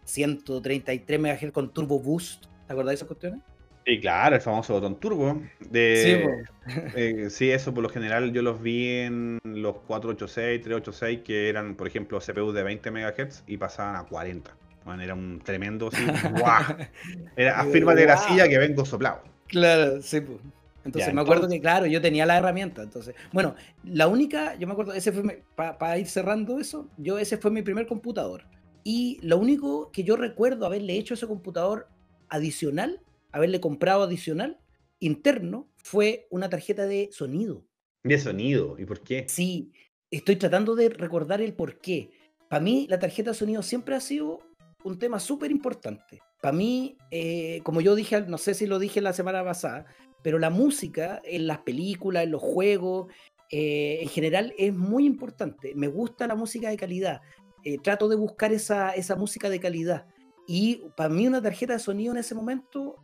[0.04, 3.40] 133 MHz con Turbo Boost, ¿te acordás de esas cuestiones?
[3.84, 5.42] Sí, claro, el famoso botón turbo.
[5.58, 6.44] De,
[6.94, 11.74] eh, sí, eso por lo general yo los vi en los 486, 386, que eran,
[11.74, 14.54] por ejemplo, CPU de 20 MHz y pasaban a 40.
[14.84, 16.04] Bueno, era un tremendo, sí,
[16.38, 16.62] ¡guau!
[17.36, 19.22] Era, afirma de la silla que vengo soplado.
[19.46, 20.38] Claro, sí, pues.
[20.84, 22.82] Entonces me acuerdo que, claro, yo tenía la herramienta.
[22.82, 27.36] Entonces, bueno, la única, yo me acuerdo, ese fue, para ir cerrando eso, yo ese
[27.36, 28.44] fue mi primer computador.
[28.82, 31.86] Y lo único que yo recuerdo haberle hecho a ese computador
[32.28, 33.00] adicional,
[33.32, 34.60] haberle comprado adicional,
[35.00, 37.64] interno, fue una tarjeta de sonido.
[38.04, 38.76] ¿De sonido?
[38.78, 39.26] ¿Y por qué?
[39.28, 39.72] Sí,
[40.10, 42.10] estoy tratando de recordar el por qué.
[42.48, 44.40] Para mí, la tarjeta de sonido siempre ha sido
[44.84, 46.20] un tema súper importante.
[46.40, 49.86] Para mí, eh, como yo dije, no sé si lo dije la semana pasada,
[50.22, 53.12] pero la música en las películas, en los juegos,
[53.50, 55.72] eh, en general es muy importante.
[55.74, 57.20] Me gusta la música de calidad.
[57.64, 60.06] Eh, trato de buscar esa, esa música de calidad.
[60.46, 62.96] Y para mí una tarjeta de sonido en ese momento,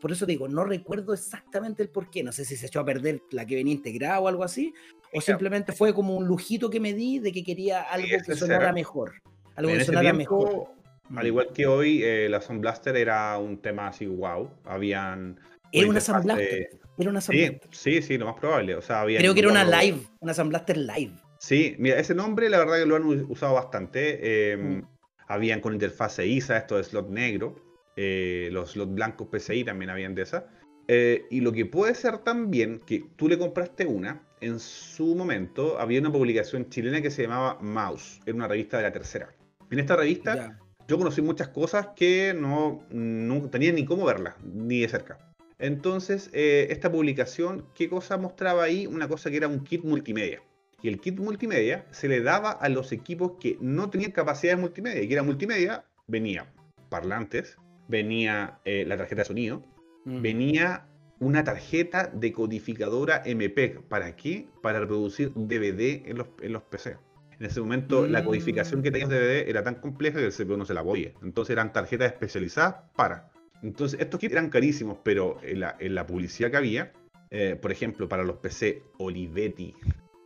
[0.00, 2.22] por eso digo, no recuerdo exactamente el por qué.
[2.22, 4.72] No sé si se echó a perder la que venía integrada o algo así,
[5.12, 8.72] o simplemente fue como un lujito que me di de que quería algo que sonara
[8.72, 9.14] mejor.
[9.56, 10.68] Algo que sonara mejor.
[11.14, 14.48] Al igual que hoy, eh, la Sound Blaster era un tema así, wow.
[14.64, 15.38] Habían
[15.72, 16.70] era una Sound Blaster.
[16.98, 18.74] Era una sí, sí, sí, lo más probable.
[18.74, 21.12] O sea, había Creo que era una live, una Sound Blaster live.
[21.38, 24.56] Sí, mira, ese nombre la verdad que lo han usado bastante.
[24.56, 24.82] Mm.
[25.28, 27.56] Habían con interfase ISA, esto de slot negro.
[27.96, 30.46] Eh, los blancos PCI también habían de esa.
[30.88, 35.78] Eh, y lo que puede ser también que tú le compraste una, en su momento
[35.78, 39.32] había una publicación chilena que se llamaba Mouse, era una revista de la tercera.
[39.70, 44.80] En esta revista yo conocí muchas cosas que no, no tenía ni cómo verlas, ni
[44.80, 45.18] de cerca.
[45.58, 48.88] Entonces, eh, esta publicación, ¿qué cosa mostraba ahí?
[48.88, 50.42] Una cosa que era un kit multimedia.
[50.82, 54.60] Y el kit multimedia se le daba a los equipos que no tenían capacidad de
[54.60, 55.02] multimedia.
[55.02, 56.52] Y que era multimedia, venía
[56.88, 57.56] parlantes,
[57.92, 59.62] venía eh, la tarjeta de sonido,
[60.06, 60.22] mm.
[60.22, 60.88] venía
[61.20, 63.80] una tarjeta decodificadora MP.
[63.88, 64.48] ¿Para qué?
[64.62, 66.96] Para reproducir DVD en los, en los PC.
[67.38, 70.56] En ese momento la codificación que tenías de DVD era tan compleja que el CPU
[70.56, 71.12] no se la podía.
[71.22, 73.30] Entonces eran tarjetas especializadas para.
[73.62, 75.60] Entonces, estos kits eran carísimos, pero en
[75.94, 76.92] la, publicidad que había,
[77.30, 79.74] eh, por ejemplo, para los PC Olivetti,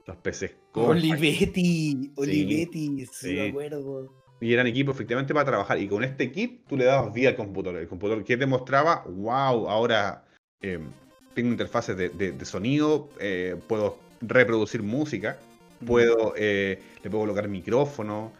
[0.06, 4.25] los PC Olivetti, Olivetti, sí, me acuerdo.
[4.40, 5.78] Y eran equipos efectivamente para trabajar.
[5.78, 7.80] Y con este kit tú le dabas vida al computador.
[7.80, 10.24] El computador que te mostraba, wow, ahora
[10.60, 10.88] em,
[11.34, 15.38] tengo interfaces de, sonido, eh, puedo reproducir música,
[15.84, 18.32] puedo, eh, le puedo colocar micrófono.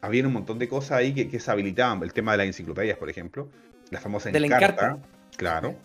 [0.00, 2.02] había un montón de cosas ahí que, que se habilitaban.
[2.02, 3.48] El tema de las enciclopedias, por ejemplo
[3.90, 4.98] la famosa Encarta.
[5.36, 5.76] Claro.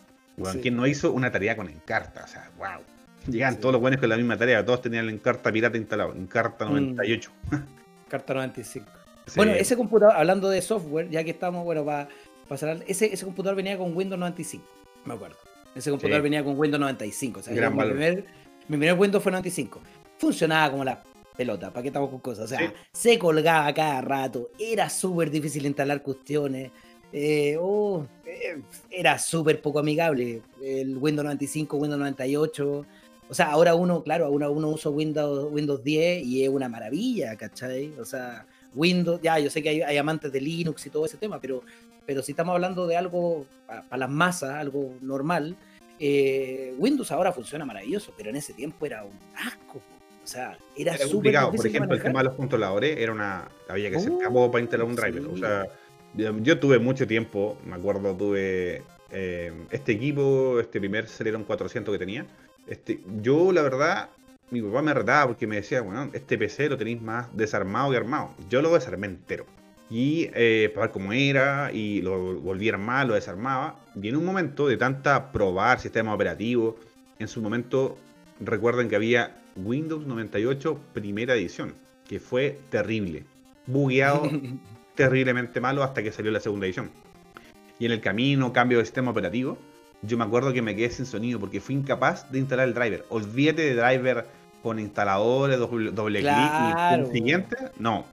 [0.61, 2.23] ¿Quién no hizo una tarea con Encarta?
[2.23, 2.81] O sea, wow.
[3.27, 6.65] Llegaban todos los buenos con la misma tarea, todos tenían la Encarta pirata instalado, Encarta
[6.65, 7.31] 98.
[7.51, 7.55] Mm.
[8.05, 8.87] Encarta 95.
[9.35, 12.07] Bueno, ese computador, hablando de software, ya que estamos, bueno, para
[12.47, 14.65] pasar, ese, ese computador venía con Windows 95,
[15.05, 15.37] me acuerdo.
[15.75, 17.39] Ese computador venía con Windows 95.
[17.39, 18.25] O sea, mi, primer,
[18.67, 19.81] mi primer Windows fue 95.
[20.17, 21.03] Funcionaba como la
[21.35, 22.45] pelota, ¿para qué estamos con cosas?
[22.45, 26.71] O sea, se colgaba cada rato, era súper difícil instalar cuestiones.
[27.11, 30.41] Eh, oh, eh, era súper poco amigable.
[30.61, 32.85] El Windows 95, Windows 98.
[33.27, 37.35] O sea, ahora uno, claro, ahora uno usa Windows, Windows 10 y es una maravilla,
[37.35, 37.93] ¿cachai?
[37.99, 41.39] O sea, Windows, ya, yo sé que hay, amantes de Linux y todo ese tema,
[41.39, 41.63] pero,
[42.05, 45.57] pero si estamos hablando de algo para las masas, algo normal,
[45.99, 49.81] eh, Windows ahora funciona maravilloso, pero en ese tiempo era un asco.
[50.23, 51.51] O sea, era, súper complicado.
[51.51, 53.47] Por ejemplo, el tema de los controladores era una.
[53.67, 55.25] Había que hacer uh, para instalar un driver.
[55.27, 55.67] O sea,
[56.15, 61.99] yo tuve mucho tiempo, me acuerdo, tuve eh, este equipo, este primer Celeron 400 que
[61.99, 62.25] tenía.
[62.67, 64.09] Este, yo, la verdad,
[64.51, 67.97] mi papá me retaba porque me decía, bueno, este PC lo tenéis más desarmado que
[67.97, 68.33] armado.
[68.49, 69.45] Yo lo desarmé entero.
[69.89, 73.79] Y eh, para ver cómo era, y lo volví a armar, lo desarmaba.
[74.01, 76.77] Y en un momento de tanta probar sistema operativo,
[77.19, 77.97] en su momento
[78.39, 81.75] recuerden que había Windows 98 primera edición,
[82.07, 83.25] que fue terrible.
[83.67, 84.29] Bugueado
[84.95, 86.89] terriblemente malo hasta que salió la segunda edición.
[87.77, 89.57] Y en el camino, cambio de sistema operativo,
[90.07, 93.05] yo me acuerdo que me quedé sin sonido porque fui incapaz de instalar el driver.
[93.09, 94.25] Olvídate de driver
[94.65, 97.55] con instaladores, doble, clic y el siguiente.
[97.77, 98.05] No,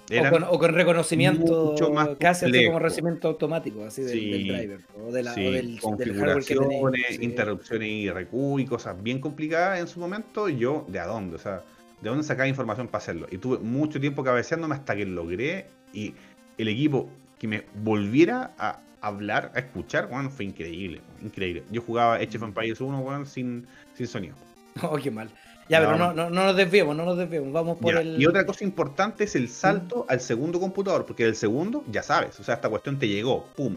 [0.50, 5.32] o, con, reconocimiento mucho más casi como reconocimiento automático así del, driver o, de la,
[5.32, 10.50] del, configuraciones, interrupciones y recu y cosas bien complicadas en su momento.
[10.50, 11.36] Yo, ¿de a dónde?
[11.36, 11.62] O sea,
[12.02, 13.28] ¿de dónde sacaba información para hacerlo?
[13.30, 16.12] Y tuve mucho tiempo cabeceándome hasta que lo logré y
[16.58, 21.64] el equipo que me volviera a hablar, a escuchar, bueno, fue increíble, increíble.
[21.70, 24.34] Yo jugaba Age of Empires 1, bueno, sin, sin sonido.
[24.82, 25.28] Oh, qué mal.
[25.68, 28.20] Ya, pero no, no, no, nos desviemos, no nos desviemos, vamos por el...
[28.20, 32.38] Y otra cosa importante es el salto al segundo computador, porque del segundo, ya sabes,
[32.40, 33.76] o sea, esta cuestión te llegó, pum.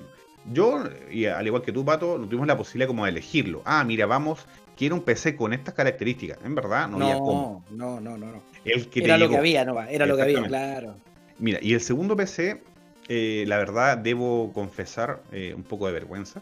[0.52, 3.62] Yo, y al igual que tú, Pato, no tuvimos la posibilidad como de elegirlo.
[3.66, 4.46] Ah, mira, vamos,
[4.78, 6.38] quiero un PC con estas características.
[6.44, 7.66] En verdad, no, había cómo.
[7.72, 8.42] No, no, no, no.
[8.64, 10.96] era lo que había, no era lo que había, claro.
[11.40, 12.62] Mira, y el segundo PC,
[13.08, 16.42] eh, la verdad, debo confesar eh, un poco de vergüenza.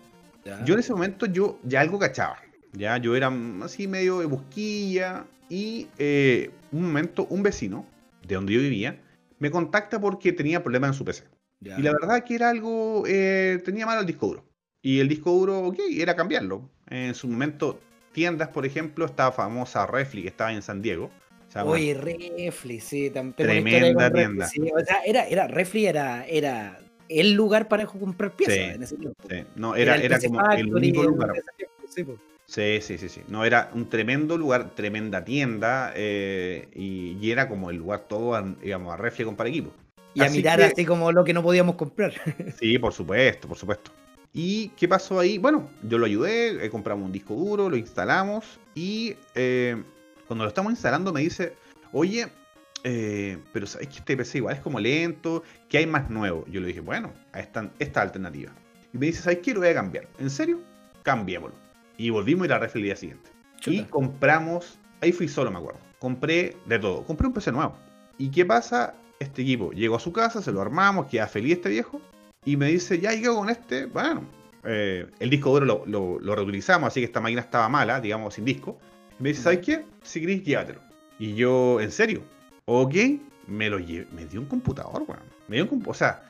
[0.65, 2.37] Yo en ese momento yo ya algo cachaba.
[2.73, 3.31] Ya yo era
[3.63, 5.25] así medio de busquilla.
[5.49, 7.85] Y eh, un momento, un vecino
[8.27, 8.99] de donde yo vivía
[9.39, 11.25] me contacta porque tenía problemas en su PC.
[11.59, 14.45] Y la verdad que era algo, eh, tenía mal el disco duro.
[14.81, 16.69] Y el disco duro, ok, era cambiarlo.
[16.87, 17.79] En su momento,
[18.11, 21.11] tiendas, por ejemplo, estaba famosa Refli, que estaba en San Diego.
[21.61, 23.35] Oye, Refli, sí, también.
[23.35, 24.45] Tremenda tienda.
[24.45, 29.23] O sea, era, era, Refli era, era el lugar para comprar piezas en ese tiempo.
[29.29, 29.43] Sí.
[29.55, 31.33] No, era, era, como el único lugar.
[32.45, 33.21] Sí, sí, sí, sí.
[33.27, 38.93] No, era un tremendo lugar, tremenda tienda, eh, y, era como el lugar todo, íbamos
[38.93, 39.71] a Refli a comprar equipo.
[40.15, 42.13] Y a mirar así como lo que no podíamos comprar.
[42.59, 43.91] Sí, por supuesto, por supuesto.
[44.33, 45.37] ¿Y qué pasó ahí?
[45.37, 49.81] Bueno, yo lo ayudé, eh, compramos un disco duro, lo instalamos y eh,
[50.33, 51.53] cuando lo estamos instalando me dice,
[51.91, 52.27] oye,
[52.83, 56.43] eh, pero sabes que este PC igual es como lento, ¿qué hay más nuevo?
[56.47, 58.51] Yo le dije, bueno, esta, esta alternativa.
[58.91, 59.53] Y me dice, ¿sabes qué?
[59.53, 60.07] Lo voy a cambiar.
[60.17, 60.59] ¿En serio?
[61.03, 61.55] Cambiémoslo.
[61.97, 63.29] Y volvimos a ir a la el día siguiente.
[63.67, 65.79] Y compramos, ahí fui solo, me acuerdo.
[65.99, 67.03] Compré de todo.
[67.03, 67.77] Compré un PC nuevo.
[68.17, 68.95] ¿Y qué pasa?
[69.19, 72.01] Este equipo llegó a su casa, se lo armamos, queda feliz este viejo
[72.43, 74.23] y me dice, ya yo con este, bueno,
[74.63, 78.79] eh, el disco duro lo, reutilizamos, así que esta máquina estaba mala, digamos, sin disco.
[79.23, 79.85] Me dice, ¿sabes qué?
[80.01, 80.81] Si querés, llévatelo.
[81.17, 82.23] Y yo, ¿en serio?
[82.65, 82.93] Ok,
[83.47, 85.23] me lo llevé, me dio un computador, weón.
[85.47, 86.29] Me dio un computador, o sea,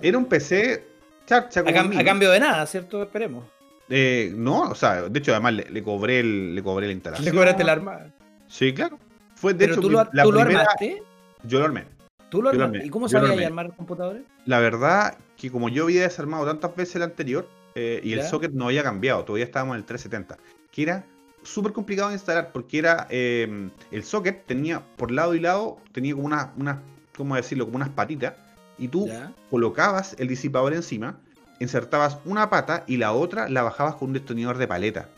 [0.00, 0.86] era un PC
[1.26, 3.02] charcha a, cambio de nada, ¿cierto?
[3.02, 3.44] Esperemos.
[3.88, 7.24] Eh, no, o sea, de hecho, además le, cobré el, le cobré la instalación.
[7.24, 8.06] ¿Le cobraste la arma?
[8.46, 8.96] Sí, claro.
[9.34, 11.02] Fue de hecho tú, lo, ¿tú lo armaste?
[11.42, 11.86] Yo lo armé.
[12.28, 12.86] ¿Tú lo armaste?
[12.86, 14.22] ¿Y cómo sabías armar computadores?
[14.46, 18.52] La verdad que como yo había desarmado tantas veces el anterior eh, y el socket
[18.52, 20.38] no había cambiado, todavía estábamos en el 370,
[20.70, 21.04] que era
[21.44, 26.14] súper complicado de instalar porque era eh, el socket tenía por lado y lado tenía
[26.14, 26.82] como unas, una,
[27.16, 27.66] ¿cómo decirlo?
[27.66, 28.34] Como unas patitas
[28.78, 29.08] y tú
[29.50, 31.16] colocabas el disipador encima
[31.60, 35.08] insertabas una pata y la otra la bajabas con un destornillador de paleta.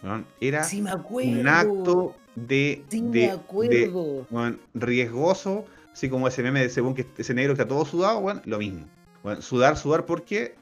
[0.40, 0.66] Era
[1.08, 2.84] un acto de,
[4.74, 5.64] riesgoso
[5.96, 8.84] Así como ese meme de según que ese negro está todo sudado, bueno, lo mismo.
[9.22, 10.54] Bueno, sudar, sudar porque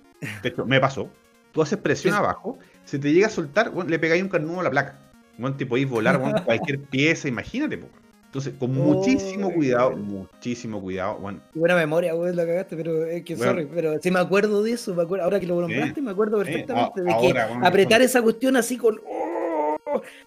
[0.65, 1.11] me pasó.
[1.51, 4.63] Tú haces presión abajo, se te llega a soltar, bueno, le pegáis un carnudo a
[4.63, 4.97] la placa.
[5.39, 7.81] Bueno, te podéis volar bueno, cualquier pieza, imagínate.
[8.27, 11.19] Entonces, con muchísimo cuidado, muchísimo cuidado.
[11.19, 11.41] Bueno.
[11.55, 14.93] Buena memoria, güey, la cagaste, pero es que, sorry, pero si me acuerdo de eso,
[14.93, 18.77] me acuerdo, ahora que lo nombraste, me acuerdo perfectamente de que apretar esa cuestión así
[18.77, 19.01] con,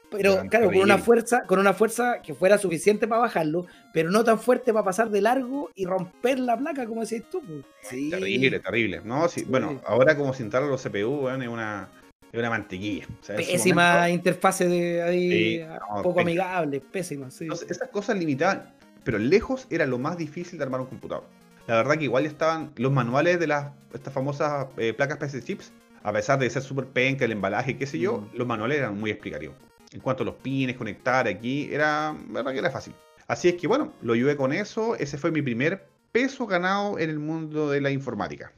[0.09, 4.23] pero claro, con una fuerza, con una fuerza que fuera suficiente para bajarlo, pero no
[4.23, 7.41] tan fuerte para pasar de largo y romper la placa, como decís tú.
[7.89, 9.01] Terrible, terrible.
[9.03, 11.89] No, sí, Bueno, ahora como se instalan los CPU, es una,
[12.31, 13.07] es una mantequilla.
[13.25, 15.65] pésima interfase de ahí,
[16.03, 17.47] poco amigable, pésima, sí.
[17.69, 21.25] esas cosas limitaban, pero lejos era lo más difícil de armar un computador.
[21.67, 25.71] La verdad que igual estaban los manuales de las estas famosas eh, placas PC chips,
[26.03, 28.37] a pesar de ser súper penca, el embalaje, qué sé yo, mm.
[28.37, 29.55] los manuales eran muy explicativos
[29.91, 32.93] en cuanto a los pines, conectar aquí, era, verdad que era fácil.
[33.27, 37.09] Así es que bueno, lo ayudé con eso, ese fue mi primer peso ganado en
[37.09, 38.53] el mundo de la informática.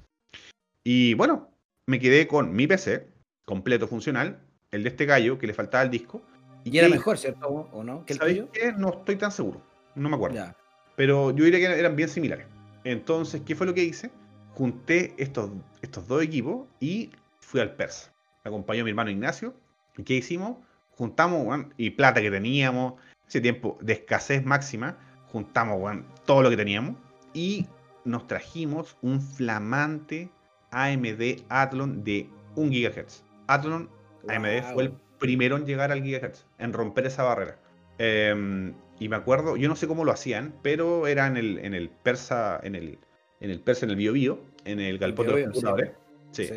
[0.84, 1.51] Y bueno,
[1.88, 3.08] me quedé con mi PC,
[3.49, 4.39] completo funcional,
[4.71, 6.21] el de este gallo, que le faltaba el disco.
[6.63, 7.47] Y, era mejor, ¿cierto?
[7.47, 8.05] ¿O no?
[8.05, 9.59] ¿Que el No estoy tan seguro,
[9.95, 10.53] no me acuerdo.
[10.95, 12.45] Pero yo diría que eran bien similares.
[12.83, 14.12] Entonces, ¿qué fue lo que hice?
[14.53, 15.49] Junté estos,
[15.81, 17.09] estos dos equipos y
[17.39, 18.13] fui al Persa.
[18.43, 19.53] Me acompañó mi hermano Ignacio.
[19.97, 20.57] ¿Y qué hicimos?
[20.99, 24.97] juntamos, y plata que teníamos, ese tiempo de escasez máxima,
[25.31, 26.97] juntamos, todo lo que teníamos
[27.33, 27.67] y
[28.03, 30.29] nos trajimos un flamante
[30.71, 33.23] AMD Athlon de 1 GHz.
[33.49, 33.89] Athlon
[34.27, 37.57] AMD fue el primero en llegar al GHz, en romper esa barrera.
[37.97, 41.73] Em, y me acuerdo, yo no sé cómo lo hacían, pero era en el, en
[41.73, 42.99] el persa, en el,
[43.39, 45.91] en el persa, en el bio, bio en el galpón de los computadores.
[46.31, 46.49] Sí.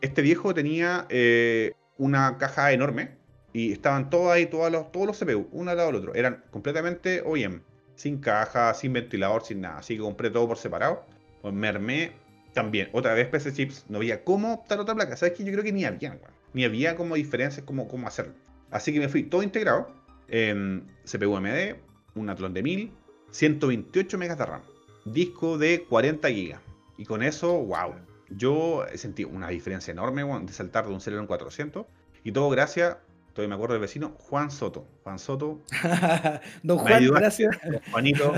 [0.00, 3.10] Este viejo tenía eh, una caja enorme
[3.52, 6.14] y estaban todos ahí, todos los, todos los CPU, uno al lado del otro.
[6.14, 7.62] Eran completamente OEM,
[7.94, 9.78] sin caja, sin ventilador, sin nada.
[9.78, 11.04] Así que compré todo por separado.
[11.42, 12.12] Pues me armé
[12.52, 13.84] también, otra vez PC chips.
[13.88, 15.16] No había cómo optar otra placa.
[15.16, 16.18] ¿Sabes que Yo creo que ni había,
[16.52, 18.34] Ni había como diferencias, como cómo hacerlo.
[18.70, 19.96] Así que me fui todo integrado.
[20.30, 21.76] En CPU AMD,
[22.14, 22.92] un Athlon de 1000,
[23.30, 24.60] 128 MB de RAM,
[25.06, 26.58] disco de 40 GB.
[26.98, 27.94] Y con eso, wow,
[28.28, 31.86] yo sentí una diferencia enorme de saltar de un Celeron 400.
[32.24, 32.98] Y todo gracias
[33.46, 34.88] me acuerdo del vecino, Juan Soto.
[35.04, 35.60] Juan Soto.
[36.62, 37.56] Don Juan, gracias.
[37.92, 38.32] Juanito,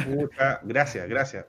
[0.63, 1.47] gracias, gracias.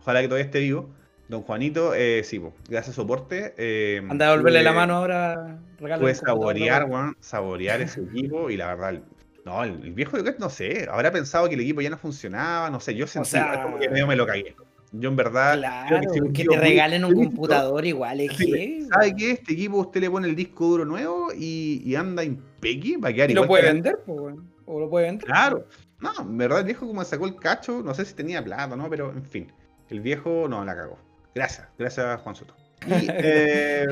[0.00, 0.88] ojalá que todavía esté vivo.
[1.28, 3.54] Don Juanito, eh, sí, gracias soporte.
[3.58, 5.58] Eh, Anda a volverle la mano ahora.
[5.78, 9.02] Puede saborear, Juan, saborear ese equipo y la verdad,
[9.44, 12.94] no, el, viejo, no sé, habrá pensado que el equipo ya no funcionaba, no sé,
[12.94, 14.56] yo sentí como que medio me lo cagué.
[14.92, 15.58] Yo en verdad.
[15.58, 16.00] Claro,
[16.32, 18.86] que, te regalen un computador igual es que.
[18.90, 19.32] ¿Sabe qué?
[19.32, 23.12] Este equipo usted le pone el disco duro nuevo y, y anda impeque va a
[23.12, 23.44] quedar igual.
[23.44, 25.26] Lo puede vender, pues, o lo puede vender.
[25.26, 25.66] Claro.
[26.00, 28.88] No, en verdad el viejo como sacó el cacho, no sé si tenía plata, ¿no?
[28.88, 29.52] Pero en fin.
[29.90, 31.07] El viejo no la cagó.
[31.34, 32.54] Gracias, gracias Juan Soto.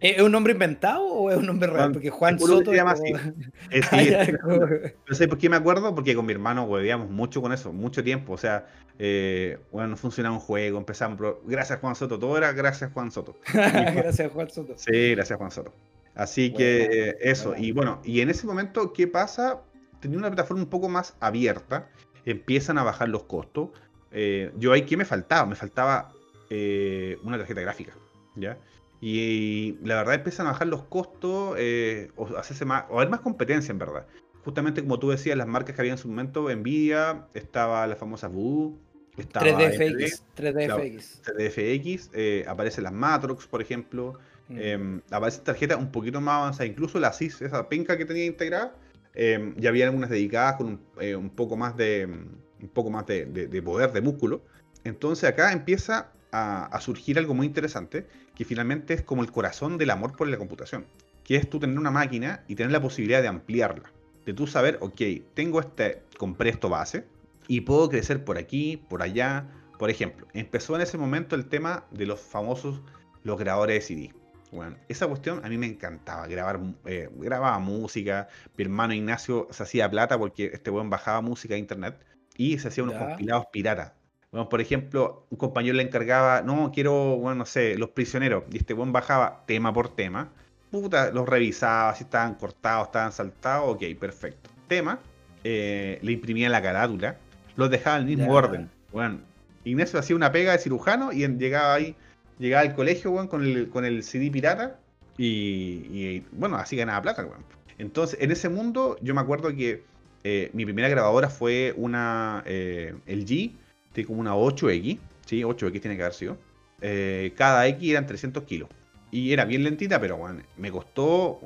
[0.00, 1.92] Eh, ¿Es un nombre inventado o es un nombre real?
[1.92, 2.70] Porque Juan Soto.
[2.70, 3.10] Se llama así.
[5.08, 8.04] no sé por qué me acuerdo, porque con mi hermano hueveamos mucho con eso, mucho
[8.04, 8.34] tiempo.
[8.34, 8.66] O sea,
[8.98, 11.18] eh, bueno, no funcionaba un juego, empezamos.
[11.46, 13.36] gracias Juan Soto, todo era gracias Juan Soto.
[13.54, 14.74] gracias Juan Soto.
[14.76, 15.72] Sí, gracias Juan Soto.
[16.14, 19.62] Así que eso, y bueno, y en ese momento, ¿qué pasa?
[20.00, 21.88] Tenía una plataforma un poco más abierta,
[22.24, 23.70] empiezan a bajar los costos.
[24.12, 25.46] Eh, yo ahí, ¿qué me faltaba?
[25.46, 26.12] Me faltaba
[26.50, 27.94] una tarjeta gráfica.
[28.36, 28.58] ¿ya?
[29.00, 33.20] Y, la verdad empiezan a bajar los costos eh, o, hacerse más, o haber más
[33.20, 34.06] competencia en verdad.
[34.44, 38.28] Justamente como tú decías, las marcas que había en su momento, Nvidia, estaba la famosa
[38.28, 38.78] Voodoo,
[39.16, 41.22] estaba 3DFX, 3DFX.
[41.22, 44.56] 3DFX eh, aparecen las Matrox, por ejemplo, mm.
[44.58, 48.74] eh, aparece tarjeta un poquito más avanzada, incluso la CIS, esa penca que tenía integrada,
[49.14, 53.62] eh, ya había algunas dedicadas con un, poco más de un poco más de, de
[53.62, 54.42] poder, de músculo.
[54.82, 59.90] Entonces acá empieza a, surgir algo muy interesante, que finalmente es como el corazón del
[59.90, 60.84] amor por la computación,
[61.22, 63.92] que es tú tener una máquina y tener la posibilidad de ampliarla,
[64.26, 65.00] de tú saber, ok,
[65.34, 67.04] tengo este, compré esto base
[67.46, 69.46] y puedo crecer por aquí, por allá.
[69.78, 72.80] Por ejemplo, empezó en ese momento el tema de los famosos,
[73.22, 74.14] los grabadores de CD.
[74.50, 79.62] Bueno, esa cuestión a mí me encantaba, grabar, eh, grababa música, mi hermano Ignacio se
[79.62, 81.98] hacía plata porque este buen bajaba música a internet
[82.36, 83.92] y se hacía unos compilados piratas
[84.34, 88.42] bueno, por ejemplo, un compañero le encargaba, no, quiero, bueno, no sé, los prisioneros.
[88.50, 90.32] Y este buen bajaba tema por tema.
[90.72, 94.50] Puta, los revisaba, si estaban cortados, estaban saltados, ok, perfecto.
[94.66, 94.98] Tema,
[95.44, 97.16] eh, le imprimía la carátula,
[97.54, 98.68] los dejaba en el mismo orden.
[98.90, 99.20] Bueno,
[99.62, 101.94] Ignacio hacía una pega de cirujano y llegaba ahí,
[102.40, 104.80] llegaba al colegio, bueno, con el, con el CD pirata
[105.16, 107.44] y, bueno, así ganaba plata, bueno.
[107.78, 109.84] Entonces, en ese mundo, yo me acuerdo que
[110.24, 113.62] eh, mi primera grabadora fue una eh, LG
[113.94, 115.42] tiene como una 8X, ¿sí?
[115.42, 116.36] 8X tiene que haber sido.
[116.82, 118.68] Eh, cada X eran 300 kilos.
[119.10, 121.40] Y era bien lentita, pero bueno, me costó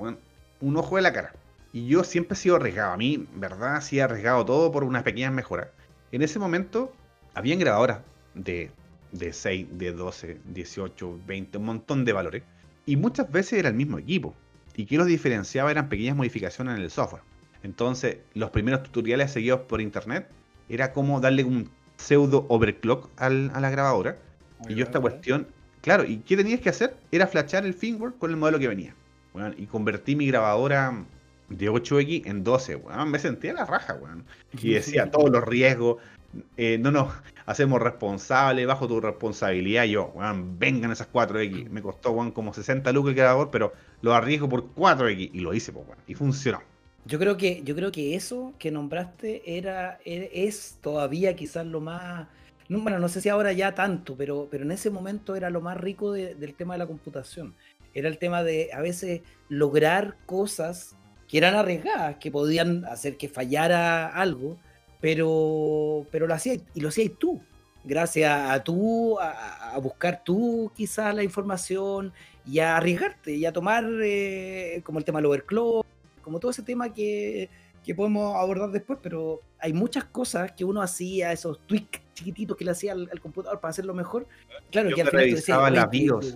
[0.60, 1.32] un ojo de la cara.
[1.72, 2.92] Y yo siempre he sido arriesgado.
[2.92, 5.68] A mí, verdad, sí he arriesgado todo por unas pequeñas mejoras.
[6.10, 6.92] En ese momento,
[7.34, 8.00] habían grabadoras
[8.34, 8.70] de,
[9.12, 12.42] de 6, de 12, 18, 20, un montón de valores.
[12.86, 14.34] Y muchas veces era el mismo equipo.
[14.74, 17.22] Y que los diferenciaba eran pequeñas modificaciones en el software.
[17.62, 20.26] Entonces, los primeros tutoriales seguidos por internet
[20.68, 24.18] era como darle un pseudo overclock a la grabadora.
[24.68, 25.46] y yo esta cuestión,
[25.82, 26.96] claro, ¿y qué tenías que hacer?
[27.12, 28.94] Era flashar el firmware con el modelo que venía.
[29.56, 31.04] y convertí mi grabadora
[31.48, 33.98] de 8X en 12, Me sentía la raja,
[34.60, 35.96] Y decía todos los riesgos.
[36.58, 37.14] Eh, no nos
[37.46, 39.84] hacemos responsables, bajo tu responsabilidad.
[39.84, 40.12] yo,
[40.58, 41.70] vengan esas 4X.
[41.70, 45.30] Me costó, como 60 lucas el grabador, pero lo arriesgo por 4X.
[45.32, 46.60] Y lo hice, pues, Y funcionó.
[47.08, 51.80] Yo creo que, yo creo que eso que nombraste era, e, es todavía quizás lo
[51.80, 52.28] más.
[52.68, 55.62] No, bueno, no sé si ahora ya tanto, pero, pero en ese momento era lo
[55.62, 57.54] más rico del tema de la computación.
[57.94, 60.96] Era el tema de a veces lograr cosas
[61.28, 64.58] que eran arriesgadas, que podían hacer que fallara algo,
[65.00, 67.40] pero, pero lo hacías y lo hacías tú.
[67.84, 72.12] Gracias a tú, a, buscar tú quizás la información
[72.46, 75.86] y a arriesgarte y a tomar eh, como el tema del overclock
[76.28, 77.48] como todo ese tema que,
[77.96, 82.72] podemos abordar después, pero hay muchas cosas que uno hacía, esos tweaks chiquititos que le
[82.72, 84.26] hacía al, computador para hacerlo mejor.
[84.70, 86.34] Claro, que al final revisaba la BIOS.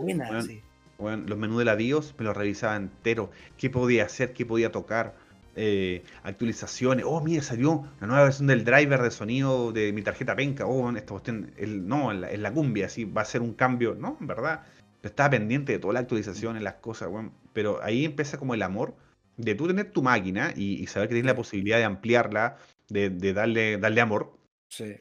[0.97, 3.31] bueno, los menús de la BIOS me los revisaba entero.
[3.59, 4.33] ¿Qué podía hacer?
[4.33, 5.15] ¿Qué podía tocar?
[5.55, 7.05] Eh, actualizaciones.
[7.07, 10.65] Oh, mira, salió la nueva versión del driver de sonido de mi tarjeta penca.
[10.65, 13.95] Oh, esta cuestión, el, no, en la, cumbia, sí, va a ser un cambio.
[13.95, 14.63] No, en verdad.
[15.03, 18.63] Estaba pendiente de toda la actualización en las cosas, bueno, pero ahí empieza como el
[18.63, 18.95] amor
[19.43, 22.57] de tú tener tu máquina y, saber que tienes la posibilidad de ampliarla,
[22.89, 24.39] de, darle, darle amor.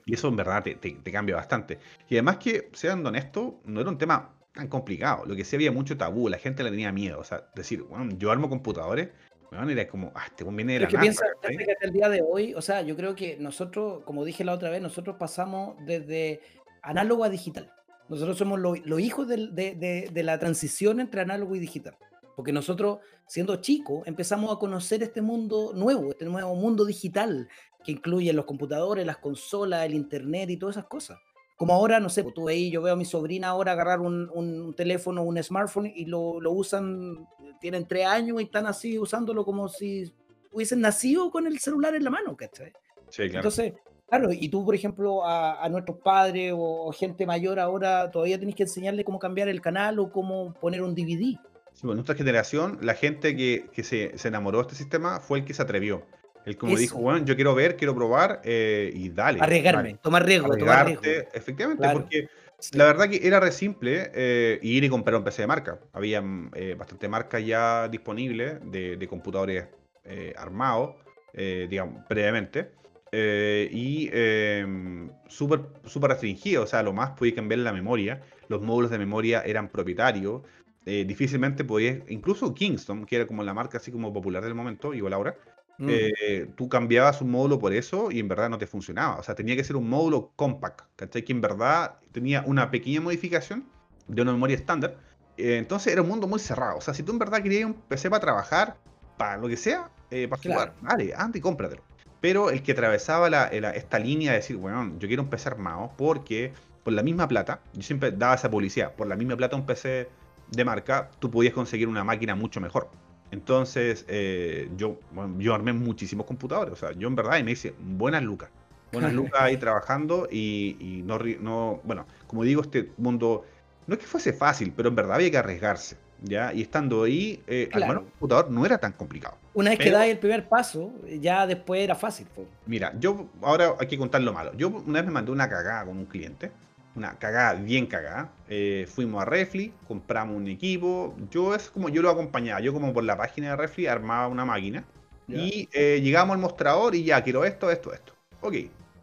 [0.06, 1.80] Y eso en verdad te, cambia bastante.
[2.10, 5.26] Y además que, sean honestos, no era un tema tan complicado.
[5.26, 7.20] Lo que sí había mucho tabú, la gente le tenía miedo.
[7.20, 9.10] O sea, decir, bueno, yo armo computadores,
[9.50, 12.22] bueno, era como, ah, te conviene de la que piensa, que hasta el día de
[12.22, 16.42] hoy, o sea, yo creo que nosotros, como dije la otra vez, nosotros pasamos desde
[16.82, 17.72] análogo a digital.
[18.10, 21.96] Nosotros somos los hijos de la transición entre análogo y digital.
[22.42, 27.48] Porque nosotros, siendo chicos, empezamos a conocer este mundo nuevo, este nuevo mundo digital,
[27.84, 31.20] que incluye los computadores, las consolas, el internet y todas esas cosas.
[31.56, 34.74] Como ahora, no sé, pues, tú veis, yo veo a mi sobrina ahora agarrar un,
[34.76, 37.28] teléfono, un smartphone y lo, usan,
[37.60, 40.12] tienen tres años y están así usándolo como si
[40.52, 42.74] hubiesen nacido con el celular en la mano, ¿cachai?
[43.12, 43.36] Sí, claro.
[43.36, 43.74] Entonces,
[44.08, 48.64] Claro, y tú, por ejemplo, a, nuestros padres o gente mayor ahora, todavía tenés que
[48.64, 51.40] enseñarle cómo cambiar el canal o cómo poner un DVD.
[51.82, 55.56] Sí, bueno, nuestra generación, la gente que, se, enamoró de este sistema fue el que
[55.56, 56.06] se atrevió.
[56.46, 59.40] El como dijo, bueno, yo quiero ver, quiero probar eh, y dale.
[59.42, 61.04] Arriesgarme, tomar riesgo, tomar riesgo.
[61.34, 62.30] Efectivamente, porque
[62.74, 65.80] la verdad que era re simple eh, ir y comprar un PC de marca.
[65.92, 66.24] Había
[66.54, 69.66] eh, bastante marcas ya disponibles de, computadores
[70.06, 70.98] eh, armados,
[71.34, 72.74] digamos, previamente.
[73.12, 78.22] y em, súper super restringido, o sea, lo más podía cambiar la memoria.
[78.50, 80.44] Los módulos de memoria eran propietarios.
[80.86, 85.14] Difícilmente podías, incluso Kingston, que era como la marca así como popular del momento, igual
[85.14, 85.36] ahora,
[85.82, 85.88] Mm.
[85.90, 89.18] Eh, tú cambiabas un módulo por eso y en verdad no te funcionaba.
[89.18, 91.24] O sea, tenía que ser un módulo compact, ¿cachai?
[91.24, 93.66] Que en verdad tenía una pequeña modificación
[94.08, 94.98] de una memoria estándar.
[95.38, 96.78] Eh, entonces era un mundo muy cerrado.
[96.78, 98.78] O sea, si tú en verdad querías un PC para trabajar,
[99.18, 101.82] para lo que sea, eh, para jugar, dale, anda y cómpratelo.
[102.20, 106.54] Pero el que atravesaba esta línea de decir, bueno, yo quiero un PC armado porque
[106.84, 110.10] por la misma plata, yo siempre daba esa publicidad, por la misma plata un PC
[110.52, 112.90] de marca, tú podías conseguir una máquina mucho mejor.
[113.32, 115.00] Entonces, eh, yo,
[115.38, 116.74] yo armé muchísimos computadores.
[116.74, 118.50] O sea, yo en verdad y me hice buenas lucas.
[118.92, 123.46] Buenas lucas ahí trabajando y, no, no, bueno, como digo, este mundo
[123.88, 125.98] no es que fuese fácil, pero en verdad había que arriesgarse.
[126.22, 126.54] ¿ya?
[126.54, 129.38] Y estando ahí, eh, armar un computador no era tan complicado.
[129.54, 132.28] Una vez que das el primer paso, ya después era fácil.
[132.66, 134.54] Mira, yo ahora hay que contar lo malo.
[134.56, 136.52] Yo una vez me mandé una cagada con un cliente
[136.96, 138.32] una cagada, bien cagada.
[138.50, 141.16] Eh, fuimos a Refli, compramos un equipo.
[141.30, 142.60] Yo es como yo lo acompañaba.
[142.60, 144.84] Yo como por la página de Refli armaba una máquina.
[145.28, 148.14] Y eh, llegamos al mostrador y ya quiero esto, esto, esto.
[148.42, 148.56] Ok.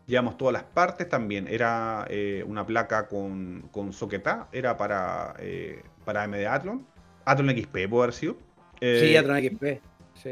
[0.07, 1.47] Llevamos todas las partes también.
[1.49, 4.49] Era eh, una placa con, con soqueta.
[4.53, 5.35] Era para,
[6.05, 6.87] para AMD Athlon.
[7.25, 8.37] Athlon XP, puede haber sido.
[8.81, 9.81] sí, Athlon XP.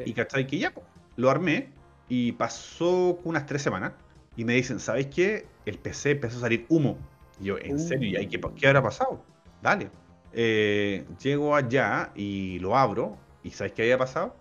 [0.04, 0.72] Y cachai que ya,
[1.16, 1.70] lo armé.
[2.08, 3.92] Y pasó unas tres semanas.
[4.36, 5.46] Y me dicen, ¿sabéis qué?
[5.64, 6.98] El PC empezó a salir humo
[7.40, 8.20] yo, ¿en serio?
[8.20, 9.22] ¿Y qué, qué habrá pasado?
[9.62, 9.90] Dale.
[10.32, 13.16] Eh, llego allá y lo abro.
[13.42, 14.34] ¿Y sabes qué había pasado?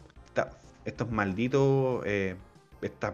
[0.86, 2.04] estos malditos.
[2.06, 2.36] Eh,
[2.82, 3.14] estas,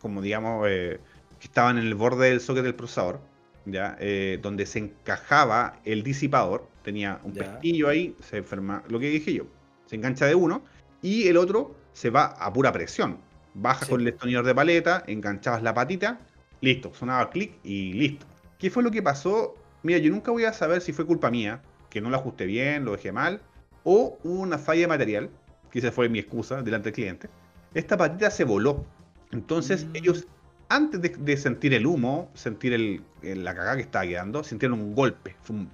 [0.00, 0.66] como digamos.
[0.68, 1.00] Eh,
[1.38, 3.20] que estaban en el borde del socket del procesador.
[3.64, 3.96] ¿ya?
[3.98, 6.68] Eh, donde se encajaba el disipador.
[6.82, 8.14] Tenía un pestillo ahí.
[8.20, 8.82] Se enferma.
[8.88, 9.44] Lo que dije yo.
[9.86, 10.62] Se engancha de uno.
[11.02, 13.18] Y el otro se va a pura presión.
[13.54, 15.04] Baja con el destornillador de paleta.
[15.06, 16.20] Enganchabas la patita.
[16.60, 16.92] Listo.
[16.94, 18.26] Sonaba clic y listo.
[18.60, 19.54] ¿Qué fue lo que pasó?
[19.82, 22.84] Mira, yo nunca voy a saber si fue culpa mía, que no lo ajusté bien,
[22.84, 23.40] lo dejé mal,
[23.84, 25.30] o hubo una falla de material,
[25.70, 27.30] que esa fue mi excusa delante del cliente.
[27.72, 28.84] Esta patita se voló.
[29.30, 29.96] Entonces mm.
[29.96, 30.26] ellos,
[30.68, 35.36] antes de, sentir el humo, sentir el, la cagada que estaba quedando, sintieron un golpe.
[35.40, 35.70] Fue un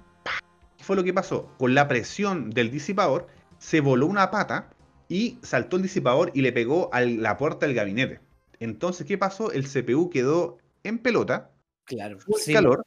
[0.77, 1.51] ¿Qué fue lo que pasó?
[1.57, 3.27] Con la presión del disipador,
[3.57, 4.69] se voló una pata
[5.09, 8.21] y saltó el disipador y le pegó a la puerta del gabinete.
[8.61, 9.51] Entonces, ¿qué pasó?
[9.51, 11.51] El CPU quedó en pelota
[11.87, 12.17] Claro.
[12.51, 12.85] calor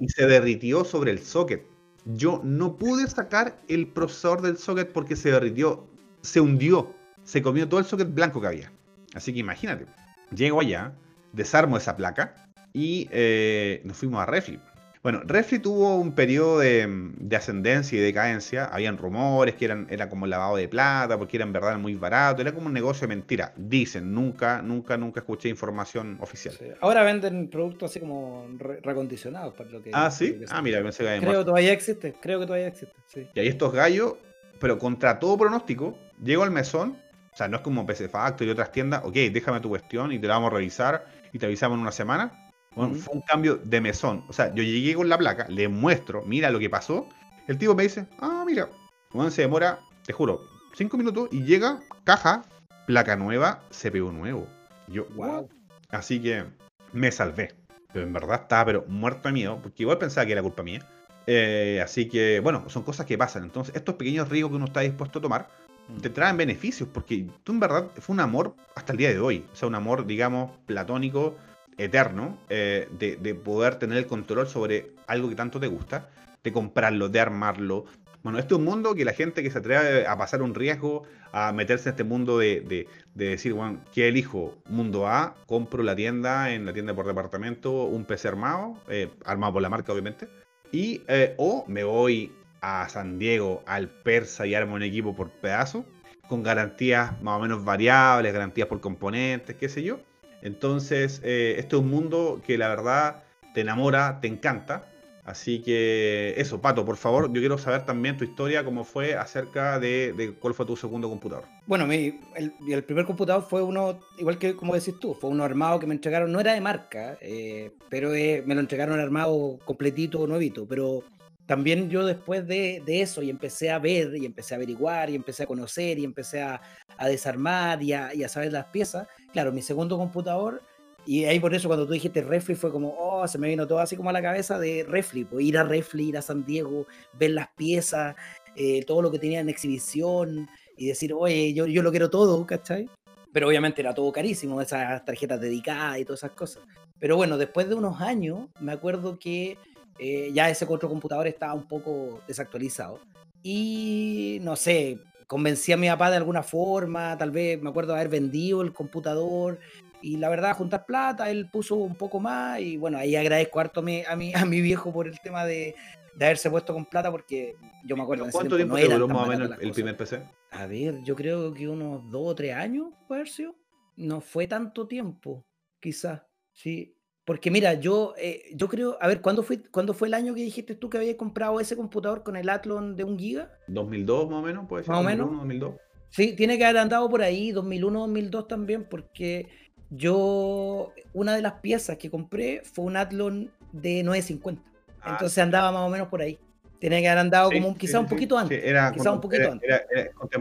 [0.00, 1.64] y se derritió sobre el socket.
[2.04, 5.86] Yo no pude sacar el procesador del socket porque se derritió,
[6.22, 8.72] se hundió, se comió todo el socket blanco que había.
[9.14, 9.86] Así que imagínate,
[10.34, 10.94] llego allá,
[11.32, 14.60] desarmo esa placa y eh, nos fuimos a Refli.
[15.02, 18.64] Bueno, Refli tuvo un periodo de, ascendencia y decadencia.
[18.64, 22.42] Habían rumores que eran, era como lavado de plata, porque era en verdad muy barato.
[22.42, 23.52] Era como un negocio de mentira.
[23.56, 26.54] Dicen, nunca, nunca, nunca escuché información oficial.
[26.80, 29.54] Ahora venden productos así como recondicionados.
[29.54, 30.40] Para lo que, ah, sí.
[30.48, 32.14] ah, mira, pensé que Creo que todavía existe.
[32.20, 33.30] Creo que todavía existe.
[33.34, 34.14] Y ahí estos gallos,
[34.58, 36.98] pero contra todo pronóstico, llego al mesón.
[37.32, 39.02] O sea, no es como PC Factory y otras tiendas.
[39.04, 41.92] Ok, déjame tu cuestión y te la vamos a revisar y te avisamos en una
[41.92, 42.47] semana
[42.86, 44.24] fue un cambio de mesón.
[44.28, 47.06] O sea, yo llegué con la placa, le muestro, mira lo que pasó.
[47.46, 48.68] El tipo me dice, ah, mira,
[49.12, 50.42] bueno, se demora, te juro,
[50.74, 52.44] cinco minutos y llega, caja,
[52.86, 54.46] placa nueva, CPU nuevo.
[54.86, 55.48] Yo, wow.
[55.90, 56.44] Así que
[56.92, 57.54] me salvé.
[57.92, 60.86] Pero en verdad estaba pero muerto de miedo, porque igual pensaba que era culpa mía.
[61.26, 63.44] Eh, así que, bueno, son cosas que pasan.
[63.44, 65.48] Entonces, estos pequeños riesgos que uno está dispuesto a tomar
[65.88, 65.98] mm.
[65.98, 69.44] te traen beneficios, porque tú en verdad fue un amor hasta el día de hoy.
[69.52, 71.36] O sea, un amor, digamos, platónico
[71.78, 76.10] eterno eh, de, poder tener el control sobre algo que tanto te gusta,
[76.42, 77.86] de comprarlo, de armarlo.
[78.22, 81.04] Bueno, este es un mundo que la gente que se atreve a pasar un riesgo,
[81.32, 84.58] a meterse en este mundo de, decir, bueno, ¿qué elijo?
[84.68, 89.54] Mundo A, compro la tienda, en la tienda por departamento, un PC armado, eh, armado
[89.54, 90.28] por la marca obviamente,
[90.72, 95.30] y eh, o me voy a San Diego, al Persa y armo un equipo por
[95.30, 95.84] pedazo,
[96.28, 100.00] con garantías más o menos variables, garantías por componentes, qué sé yo,
[100.42, 103.22] entonces, eh, este es un mundo que la verdad
[103.54, 104.84] te enamora, te encanta.
[105.24, 109.78] Así que eso, Pato, por favor, yo quiero saber también tu historia, cómo fue acerca
[109.78, 111.44] de, cuál fue tu segundo computador.
[111.66, 115.78] Bueno, mi, el, primer computador fue uno, igual que como decís tú, fue uno armado
[115.80, 120.26] que me entregaron, no era de marca, eh, pero eh, me lo entregaron armado completito,
[120.26, 121.04] nuevito, pero
[121.44, 125.42] también yo después de, eso y empecé a ver y empecé a averiguar y empecé
[125.42, 126.60] a conocer y empecé a,
[127.04, 130.62] desarmar y a, y a saber las piezas, claro, mi segundo computador
[131.06, 133.78] y ahí por eso cuando tú dijiste refli fue como, oh, se me vino todo
[133.78, 136.86] así como a la cabeza de refli, pues ir a refli, ir a San Diego,
[137.14, 138.14] ver las piezas,
[138.56, 142.44] eh, todo lo que tenía en exhibición y decir, oye, yo, yo lo quiero todo,
[142.44, 142.90] ¿cachai?
[143.32, 146.62] Pero obviamente era todo carísimo, esas tarjetas dedicadas y todas esas cosas.
[146.98, 149.56] Pero bueno, después de unos años, me acuerdo que
[149.98, 153.00] eh, ya ese otro computador estaba un poco desactualizado.
[153.42, 154.98] Y no sé,
[155.28, 159.60] convencí a mi papá de alguna forma, tal vez me acuerdo haber vendido el computador
[160.00, 163.80] y la verdad, juntar plata, él puso un poco más y bueno, ahí agradezco harto
[163.80, 165.76] a mi, a mi, a mi viejo por el tema de,
[166.16, 168.26] de haberse puesto con plata porque yo me acuerdo.
[168.32, 170.22] ¿Cuánto tiempo no duró más o menos el, primer PC?
[170.50, 173.54] A ver, yo creo que unos dos o tres años, puede haber sido.
[173.96, 175.44] No fue tanto tiempo,
[175.78, 176.22] quizás,
[176.52, 176.97] sí.
[177.28, 180.40] Porque mira, yo, eh, yo creo, a ver, ¿cuándo fue, ¿cuándo fue el año que
[180.40, 183.52] dijiste tú que habías comprado ese computador con el Athlon de un giga?
[183.66, 184.92] 2002 más o menos, puede ser.
[184.92, 185.30] Más o menos.
[185.32, 185.74] 2002.
[186.08, 189.46] Sí, tiene que haber andado por ahí, 2001, 2002 también, porque
[189.90, 194.62] yo, una de las piezas que compré fue un Athlon de 950.
[195.02, 196.38] Ah, Entonces andaba más o menos por ahí.
[196.78, 198.64] Tiene que haber andado como un, quizá un poquito antes.
[198.64, 199.70] Era, quizá un poquito antes.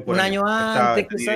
[0.05, 1.33] un año antes, quizá.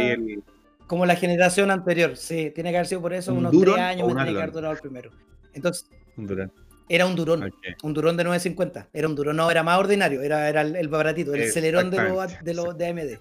[0.88, 2.52] Como la generación anterior, sí.
[2.56, 4.80] Tiene que haber sido por eso, unos tres años me tiene que haber durado el
[4.80, 5.12] primero.
[5.54, 5.90] Entonces.
[6.18, 6.52] Un Durón.
[6.92, 8.90] Era un durón, un durón de 950.
[8.92, 12.44] Era un durón, no, era más ordinario, era, era el, baratito, el celerón de los
[12.44, 13.12] de, lo, de AMD.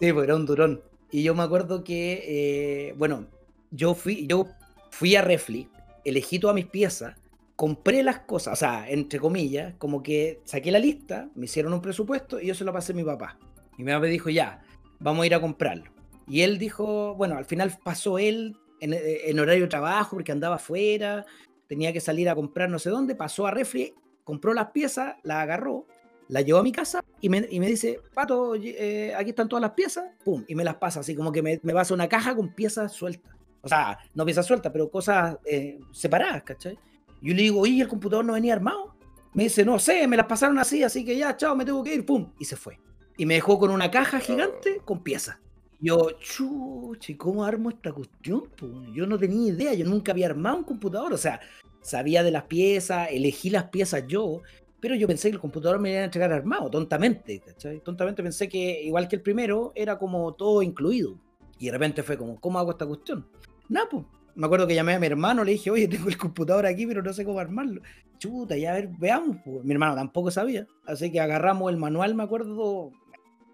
[0.00, 0.80] Sí, pues era un durón.
[1.10, 3.26] Y yo me acuerdo que, eh, bueno,
[3.70, 4.46] yo fui, yo
[4.90, 5.68] fui a Refli,
[6.06, 7.16] elegí todas mis piezas,
[7.54, 11.82] compré las cosas, o sea, entre comillas, como que saqué la lista, me hicieron un
[11.82, 13.38] presupuesto y yo se lo pasé a mi papá.
[13.76, 14.62] Y mi papá dijo, ya,
[15.00, 15.90] vamos a ir a comprarlo.
[16.26, 20.56] Y él dijo, bueno, al final pasó él en, en horario de trabajo porque andaba
[20.56, 21.26] afuera,
[21.68, 23.94] tenía que salir a comprar no sé dónde, pasó a Refli,
[24.24, 25.86] compró las piezas, las agarró,
[26.28, 29.62] la llevó a mi casa y me, y me dice, Pato, eh, aquí están todas
[29.62, 32.34] las piezas, pum, y me las pasa, así como que me, me pasa una caja
[32.34, 33.32] con piezas sueltas.
[33.60, 36.78] O sea, no piezas sueltas, pero cosas eh, separadas, ¿cachai?
[37.20, 38.94] Yo le digo, ¿y el computador no venía armado?
[39.34, 41.94] Me dice, no sé, me las pasaron así, así que ya, chao, me tengo que
[41.94, 42.78] ir, pum, y se fue.
[43.16, 45.38] Y me dejó con una caja gigante con piezas.
[45.80, 48.44] Yo, chuchi, ¿cómo armo esta cuestión?
[48.92, 51.40] Yo no tenía idea, yo nunca había armado un computador, o sea,
[51.82, 54.42] sabía de las piezas, elegí las piezas yo,
[54.80, 57.80] pero yo pensé que el computador me iba a entregar armado, tontamente, ¿cachai?
[57.80, 61.16] Tontamente pensé que, igual que el primero, era como todo incluido.
[61.60, 63.26] Y de repente fue como, ¿cómo hago esta cuestión?
[63.68, 64.04] Nada, pues.
[64.34, 67.02] Me acuerdo que llamé a mi hermano, le dije, oye, tengo el computador aquí, pero
[67.02, 67.82] no sé cómo armarlo.
[68.18, 69.38] Chuta, ya a ver, veamos.
[69.44, 69.64] Pues.
[69.64, 70.66] Mi hermano tampoco sabía.
[70.86, 72.92] Así que agarramos el manual, me acuerdo,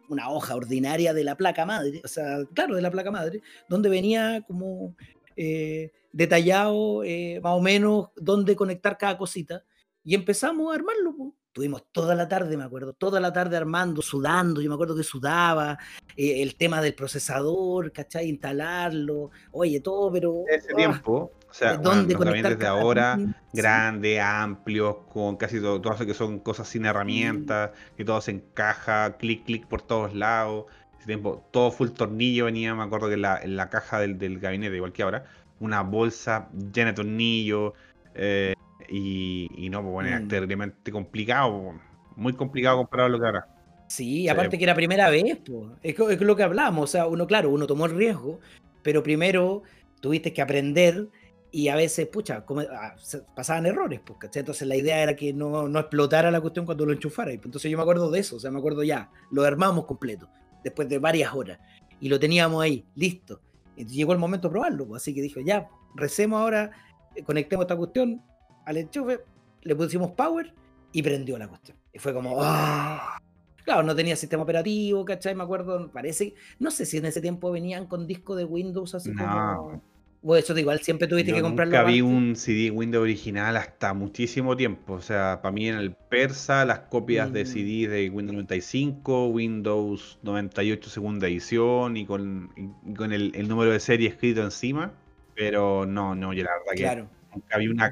[0.09, 3.89] una hoja ordinaria de la placa madre, o sea, claro, de la placa madre, donde
[3.89, 4.95] venía como
[5.37, 9.65] eh, detallado eh, más o menos dónde conectar cada cosita.
[10.03, 11.17] Y empezamos a armarlo.
[11.17, 11.33] Pues.
[11.53, 15.05] Tuvimos toda la tarde, me acuerdo, toda la tarde armando, sudando, yo me acuerdo que
[15.05, 15.79] sudaba,
[16.17, 18.29] eh, el tema del procesador, ¿cachai?
[18.29, 20.43] Instalarlo, oye, todo, pero...
[20.49, 20.77] Ese ¡ah!
[20.77, 23.17] tiempo, o sea, ¿dónde bueno, de ahora,
[23.53, 29.17] grande, amplio, con casi todo, todo que son cosas sin herramientas, que todo se encaja,
[29.19, 30.65] clic, clic por todos lados,
[30.99, 34.19] ese tiempo, todo full tornillo venía, me acuerdo que en la, en la caja del,
[34.19, 35.27] del gabinete, igual que ahora,
[35.61, 37.73] una bolsa llena de tornillos,
[38.17, 38.55] eh,
[38.89, 40.29] y, no, pues bueno, era mm.
[40.29, 41.73] terriblemente complicado,
[42.17, 43.47] muy complicado comparado a lo que ahora.
[43.87, 45.71] Sí, aparte que era primera vez, pues.
[45.85, 48.41] Es, lo que hablamos, o sea, uno, claro, uno tomó el riesgo,
[48.83, 49.63] pero primero
[50.01, 51.11] tuviste que aprender
[51.55, 52.97] y a veces, pucha, ah,
[53.37, 56.93] pasaban errores, pues, Entonces la idea era que no, no, explotara la cuestión cuando lo
[56.93, 57.31] enchufara.
[57.31, 60.29] Entonces yo me acuerdo de eso, o sea, me acuerdo ya, lo armamos completo,
[60.65, 61.61] después de varias horas,
[62.01, 63.41] y lo teníamos ahí, listo.
[63.77, 66.73] Llegó el momento de probarlo, pues, así que dije, ya, recemos ahora,
[67.15, 68.21] eh, conectemos esta cuestión,
[68.67, 69.21] al enchufe,
[69.63, 70.53] le pusimos power
[70.91, 71.79] y prendió la cuestión.
[71.93, 73.21] Y fue como, ¡ah!
[73.63, 75.37] Claro, no tenía sistema operativo, ¿cachai?
[75.37, 79.15] Me acuerdo, parece, no sé si en ese tiempo venían con disco de Windows así
[79.15, 79.94] como...
[80.25, 81.77] O eso igual siempre tuviste que comprarlo.
[81.77, 84.95] Nunca vi un CD Windows original hasta muchísimo tiempo.
[84.95, 87.47] O sea, para mí en el persa, las copias de mm.
[87.47, 92.51] CD de Windows 95, Windows 98 segunda edición y con,
[92.97, 94.93] con el, número de serie escrito encima.
[95.35, 97.09] Pero no, no, yo la verdad claro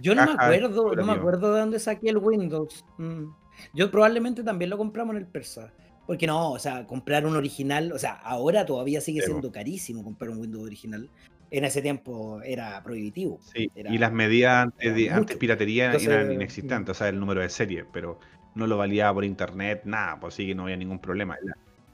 [0.00, 2.84] yo no me acuerdo, no me acuerdo de dónde saqué el Windows.
[2.98, 3.24] Mm.
[3.74, 5.72] Yo probablemente también lo compramos en el Persa.
[6.06, 10.30] Porque no, o sea, comprar un original, o sea, ahora todavía sigue siendo carísimo comprar
[10.30, 11.08] un Windows original.
[11.59, 13.38] En ese tiempo era prohibitivo.
[13.40, 15.38] Sí, Era- y las medidas antes, era de, antes mucho.
[15.38, 18.18] piratería Entonces, eran inexistentes, o sea, el número de serie, pero
[18.55, 21.36] no lo validaba por internet, nada, pues así que no había ningún problema.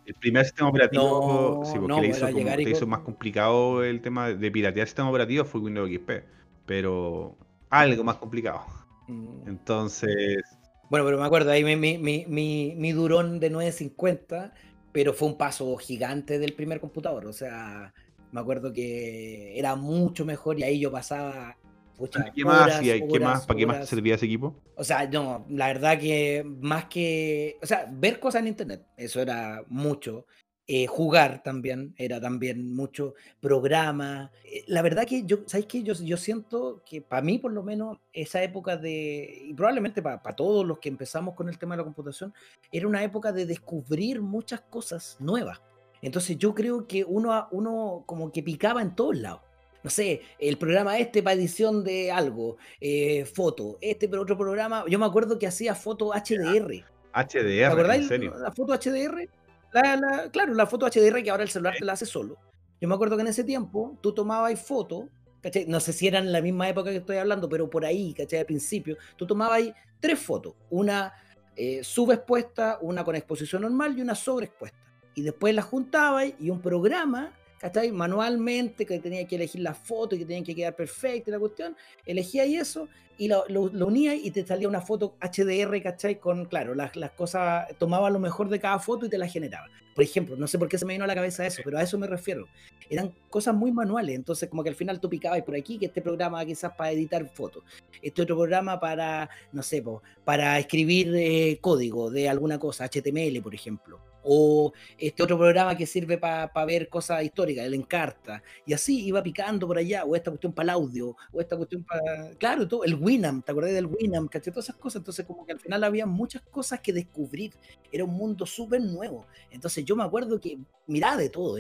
[0.05, 3.85] El primer sistema operativo, No, sí, porque no, le era hizo, como- hizo más complicado
[3.85, 6.25] el tema de piratear el sistema operativo fue Windows XP,
[6.67, 7.37] pero
[7.71, 8.63] algo más complicado.
[9.09, 9.49] Mm.
[9.49, 10.43] Entonces,
[10.89, 14.55] Bueno, pero me acuerdo, ahí mi, mi, mi, mi, mi durón de 950,
[14.93, 17.27] pero fue un paso gigante del primer computador.
[17.27, 17.93] O sea,
[18.33, 21.57] me acuerdo que era mucho mejor y ahí yo pasaba.
[21.97, 23.07] pucha, ¿qué más horas, hacía?
[23.07, 23.47] ¿Qué más?
[23.47, 24.55] ¿Para qué más servía ese equipo?
[24.77, 29.21] O sea, no, la verdad que más que, o sea, ver cosas en internet, eso
[29.21, 30.27] era mucho.
[30.71, 33.15] Eh, jugar también, era también mucho.
[33.41, 34.31] Programa.
[34.45, 35.83] Eh, La verdad que yo, ¿sabes qué?
[35.83, 40.21] Yo, yo siento que para mí, por lo menos, esa época de, y probablemente para,
[40.37, 42.35] todos los que empezamos con el tema de la computación,
[42.71, 45.59] era una época de descubrir muchas cosas nuevas.
[46.03, 49.41] Entonces yo creo que uno, uno como que picaba en todos lados.
[49.83, 54.85] No sé, el programa este para edición de algo, eh, foto, este pero otro programa.
[54.89, 56.69] Yo me acuerdo que hacía foto HDR.
[56.69, 58.35] ¿Te HDR, en acordáis serio.
[58.39, 59.29] la foto HDR?
[59.73, 62.37] La- la- claro, la foto HDR que ahora el celular te la hace solo.
[62.81, 65.09] Yo me acuerdo que en ese tiempo tú tomabas foto,
[65.41, 65.67] ¿cachai?
[65.67, 68.41] No sé si eran en la misma época que estoy hablando, pero por ahí, ¿cachai?
[68.41, 69.63] Al principio, tú tomabas
[70.01, 71.13] tres fotos, una
[71.57, 74.79] eh, subexpuesta, una con exposición normal y una sobreexpuesta.
[75.19, 77.91] Y después las juntabas y un programa, ¿cachai?
[77.91, 81.41] Manualmente, que tenía que elegir la foto y que tenía que quedar perfecta y la
[81.41, 86.21] cuestión, elegía eso y lo, lo, unía y te salía una foto HDR, ¿cachai?
[86.21, 89.67] Con, claro, las, las cosas, tomaba lo mejor de cada foto y te la generaba.
[89.93, 91.83] Por ejemplo, no sé por qué se me vino a la cabeza eso, pero a
[91.83, 92.47] eso me refiero.
[92.89, 96.01] Eran cosas muy manuales, entonces como que al final tú picabas por aquí, que este
[96.01, 97.65] programa quizás para editar fotos,
[98.01, 99.83] este otro programa para, no sé,
[100.25, 103.99] para escribir eh, código de alguna cosa, HTML, por ejemplo.
[104.31, 108.43] O este otro programa que sirve para ver cosas históricas, el Encarta.
[108.67, 111.83] Y así iba picando por allá, o esta cuestión para el audio, o esta cuestión
[111.83, 112.35] para.
[112.37, 114.31] Claro, todo, el Winamp, ¿te acordás del Winamp?
[114.31, 114.53] ¿Cachai?
[114.53, 115.01] Todas esas cosas.
[115.01, 117.55] Entonces, como que al final había muchas cosas que descubrir.
[117.91, 119.27] Era un mundo súper nuevo.
[119.51, 121.57] Entonces, yo me acuerdo que miraba de todo.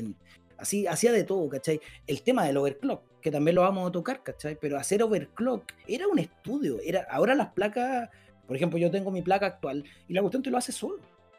[0.59, 1.81] Así, hacía de todo, ¿cachai?
[2.07, 4.59] El tema del overclock, que también lo vamos a tocar, ¿cachai?
[4.61, 6.81] Pero hacer overclock era un estudio.
[6.85, 8.11] Era, ahora las placas,
[8.47, 10.99] por ejemplo, yo tengo mi placa actual y la cuestión te lo hace solo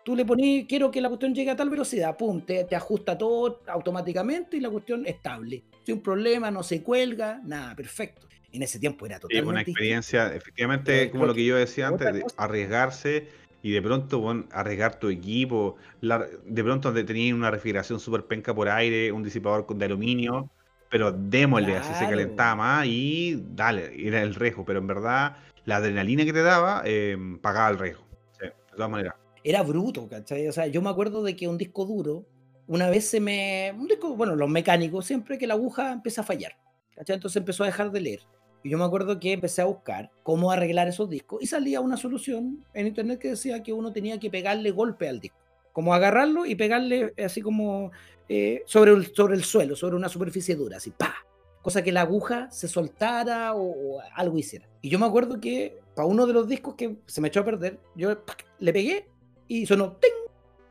[0.09, 3.15] tú le pones, quiero que la cuestión llegue a tal velocidad, pum, te, te, ajusta
[3.15, 5.61] todo automáticamente y la cuestión estable.
[5.85, 8.27] Sin problema, no se cuelga, nada, perfecto.
[8.51, 9.45] En ese tiempo era totalmente.
[9.45, 13.27] Sí, una experiencia, efectivamente, como lo que yo decía antes, de arriesgarse
[13.61, 18.51] y de pronto bueno, arriesgar tu equipo, la, de pronto tenías una refrigeración súper penca
[18.51, 20.49] por aire, un disipador de aluminio,
[20.89, 21.85] pero démosle, claro.
[21.85, 26.33] así se calentaba más y dale, era el riesgo, pero en verdad la adrenalina que
[26.33, 28.07] te daba eh, pagaba el riesgo,
[28.39, 30.47] sí, de todas maneras era bruto, ¿cachai?
[30.47, 32.25] O sea, yo me acuerdo de que un disco duro,
[32.67, 33.73] una vez se me.
[33.77, 36.53] Un disco, bueno, los mecánicos, siempre que la aguja empieza a fallar,
[36.95, 37.15] ¿cachai?
[37.15, 38.19] Entonces empezó a dejar de leer.
[38.63, 41.95] Y yo me acuerdo que empecé a buscar cómo arreglar esos discos y salía una
[41.95, 45.37] solución en internet que decía que uno tenía que pegarle golpe al disco.
[45.71, 47.91] Como agarrarlo y pegarle así como
[48.27, 51.15] eh, sobre, el, sobre el suelo, sobre una superficie dura, así, ¡pa!
[51.61, 54.67] Cosa que la aguja se soltara o, o algo hiciera.
[54.81, 57.45] Y yo me acuerdo que para uno de los discos que se me echó a
[57.45, 58.45] perder, yo ¡pac!
[58.59, 59.07] le pegué
[59.49, 60.11] y sonó ¡ting!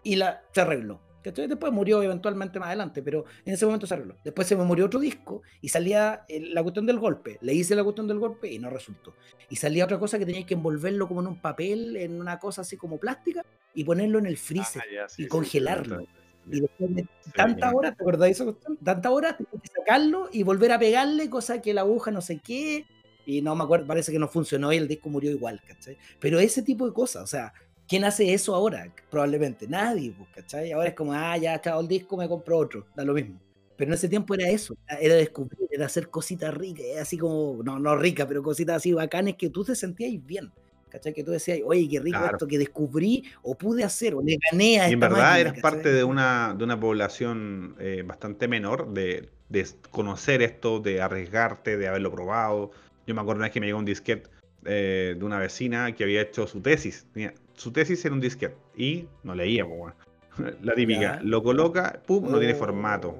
[0.03, 1.03] y la, se arregló.
[1.23, 4.17] Después murió eventualmente más adelante, pero en ese momento se arregló.
[4.25, 7.39] Después se me murió otro disco y salía la cuestión del golpe.
[7.43, 9.15] Le hice la cuestión del golpe y no resultó.
[9.51, 12.63] Y salía otra cosa que tenía que envolverlo como en un papel, en una cosa
[12.63, 16.01] así como plástica y ponerlo en el freezer ah, ya, sí, y sí, congelarlo.
[16.01, 16.07] Sí,
[16.51, 18.59] y después de tantas horas, ¿te acordás de eso?
[18.83, 22.41] Tantas horas tenía que sacarlo y volver a pegarle, cosa que la aguja no sé
[22.43, 22.87] qué.
[23.27, 25.99] Y no me acuerdo, parece que no funcionó y el disco murió igual, ¿cachai?
[26.19, 27.53] Pero ese tipo de cosas, o sea,
[27.89, 28.87] ¿Quién hace eso ahora?
[29.11, 30.73] Probablemente nadie, pues, ¿cachai?
[30.73, 33.41] Ahora es como, ah, ya chao el disco, me compro otro, da lo mismo.
[33.77, 37.79] Pero en ese tiempo era eso, era descubrir, era hacer cositas ricas, así como, no,
[37.79, 40.53] no ricas, pero cositas así bacanes que tú te sentías bien.
[40.91, 41.13] ¿Cachai?
[41.13, 42.37] Que tú decías, oye, qué rico claro.
[42.37, 45.41] esto que descubrí o pude hacer, o le gané a Y en esta verdad máquina,
[45.41, 45.63] eres ¿cachai?
[45.63, 51.77] parte de una, de una población eh, bastante menor, de, de, conocer esto, de arriesgarte,
[51.77, 52.71] de haberlo probado.
[53.07, 54.31] Yo me acuerdo una vez que me llegó un disquete
[54.69, 57.07] eh, de una vecina que había hecho su tesis.
[57.13, 59.79] Tenía, su tesis era un disquete y no leía, pues,
[60.39, 60.57] bueno.
[60.63, 62.59] la típica, lo coloca, pum, no tiene Oh.
[62.59, 63.17] formato.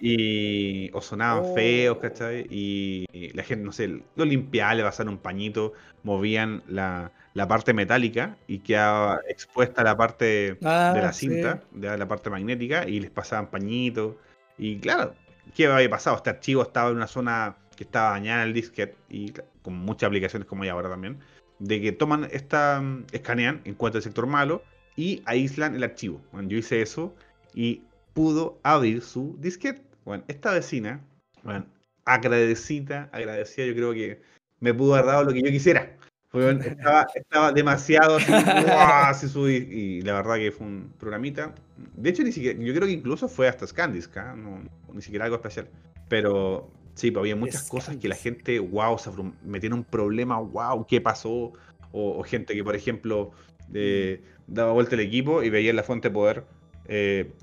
[0.00, 1.54] Y o sonaban Oh.
[1.54, 2.46] feos, ¿cachai?
[2.50, 5.72] Y la gente, no sé, lo limpiaban, le pasaron un pañito,
[6.02, 11.28] movían la, la parte metálica y quedaba expuesta la parte de Ah, la sí.
[11.28, 14.16] cinta, de la parte magnética, y les pasaban pañitos.
[14.58, 15.14] Y claro,
[15.56, 16.16] ¿qué había pasado?
[16.16, 20.08] Este archivo estaba en una zona que estaba dañada en el disquete, y con muchas
[20.08, 21.18] aplicaciones como hay ahora también,
[21.58, 24.62] de que toman esta, mm, escanean, encuentran el sector malo
[24.96, 26.20] y aíslan el archivo.
[26.32, 27.14] Bueno, yo hice eso
[27.54, 29.82] y pudo abrir su disquete.
[30.04, 31.00] Bueno, esta vecina,
[31.42, 31.66] bueno,
[32.04, 34.20] agradecida, agradecida, yo creo que
[34.60, 35.96] me pudo haber dado lo que yo quisiera.
[36.32, 39.28] estaba, estaba demasiado así,
[39.70, 41.54] y, la verdad que fue un programita.
[41.94, 44.62] De hecho, ni siquiera, yo creo que incluso fue hasta Scandisk, no,
[44.92, 45.68] ni siquiera algo especial.
[46.08, 49.10] Pero sí, pues había muchas cosas que la gente, wow, se
[49.44, 51.52] metía un problema, wow, ¿qué pasó?
[51.92, 53.30] O, gente que, por ejemplo,
[53.72, 56.44] eh, daba vuelta el equipo y veía en la fuente de poder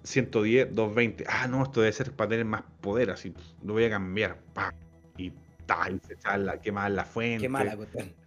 [0.04, 1.24] 110, eh, 220.
[1.28, 3.34] Ah, no, esto debe ser para tener más poder, así
[3.64, 4.38] lo voy a cambiar.
[5.18, 5.32] Y
[5.66, 7.50] tal, se la, quemar la fuente.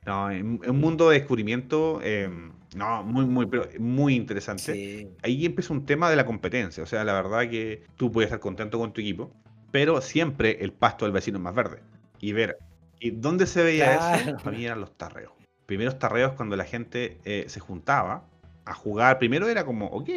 [0.07, 3.49] No, en, un mundo de descubrimiento, em, no, muy, muy,
[3.79, 5.09] muy interesante.
[5.23, 6.83] Ahí empieza un tema de la competencia.
[6.83, 9.33] O sea, la verdad que tú puedes estar contento con tu equipo,
[9.75, 11.81] pero siempre el pasto del vecino es más verde.
[12.21, 12.59] Y ver,
[13.01, 14.37] ¿y dónde se veía eso?
[14.37, 15.33] Para mí eran los tarreos.
[15.67, 18.23] Primeros tarreos cuando la gente eh, se juntaba
[18.67, 19.19] a jugar.
[19.19, 20.09] Primero era como, ok,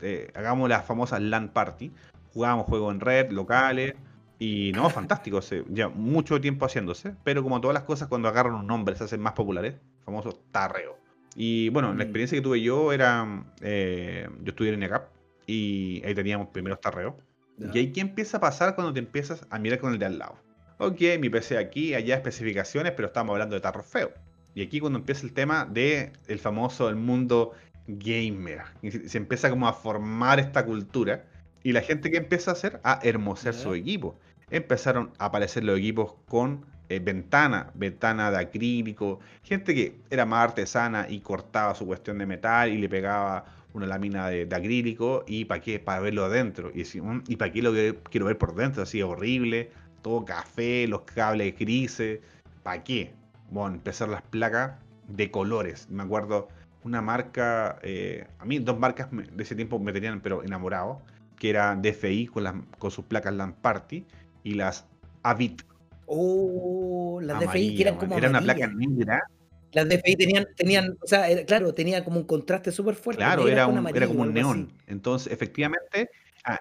[0.00, 1.92] eh, hagamos las famosas LAN party.
[2.32, 3.96] Jugábamos juegos en red, locales.
[4.38, 8.66] Y no, fantástico, ya mucho tiempo haciéndose, pero como todas las cosas, cuando agarran un
[8.66, 9.74] nombre se hacen más populares,
[10.06, 10.96] famoso tarreo.
[11.34, 12.00] Y bueno, la mm.
[12.00, 15.10] experiencia que tuve yo era, eh, yo estudié en ECAP
[15.46, 17.12] y ahí teníamos primeros tarreos.
[17.58, 20.18] Y ahí qué empieza a pasar cuando te empiezas a mirar con el de al
[20.18, 20.36] lado.
[20.78, 24.12] Ok, mi PC aquí, allá especificaciones, pero estamos hablando de tarro feo.
[24.54, 27.52] Y aquí cuando empieza el tema de el famoso el mundo
[27.86, 28.62] gamer.
[28.82, 31.24] Y se empieza como a formar esta cultura.
[31.62, 34.18] Y la gente que empieza a hacer, a hermosear su equipo.
[34.50, 39.20] Empezaron a aparecer los equipos con eh, ventana, ventana de acrílico.
[39.42, 43.44] Gente que era más artesana y cortaba su cuestión de metal y le pegaba
[43.76, 45.24] una lámina de, acrílico.
[45.26, 45.78] ¿Y para qué?
[45.78, 46.70] Para verlo adentro.
[46.74, 47.72] Y, mm, ¿y para qué lo
[48.10, 48.82] quiero ver por dentro?
[48.82, 49.70] Así horrible.
[50.02, 52.20] Todo café, los cables grises.
[52.62, 53.12] ¿Para qué?
[53.50, 55.88] Bueno, empezar las placas de colores.
[55.90, 56.48] Me acuerdo
[56.84, 61.02] una marca, eh, a mí dos marcas de ese tiempo me tenían pero enamorado,
[61.36, 64.06] que era DFI con, las, con sus placas LAN Party
[64.44, 64.86] y las
[65.22, 65.62] Avit.
[66.06, 69.28] Oh, las DFI que eran como Era una placa negra.
[69.76, 73.18] Las DFI tenían, tenían o sea, claro, tenía como un contraste súper fuerte.
[73.18, 74.72] Claro, era, un, era como un neón.
[74.86, 76.08] Entonces, efectivamente,
[76.44, 76.58] ah,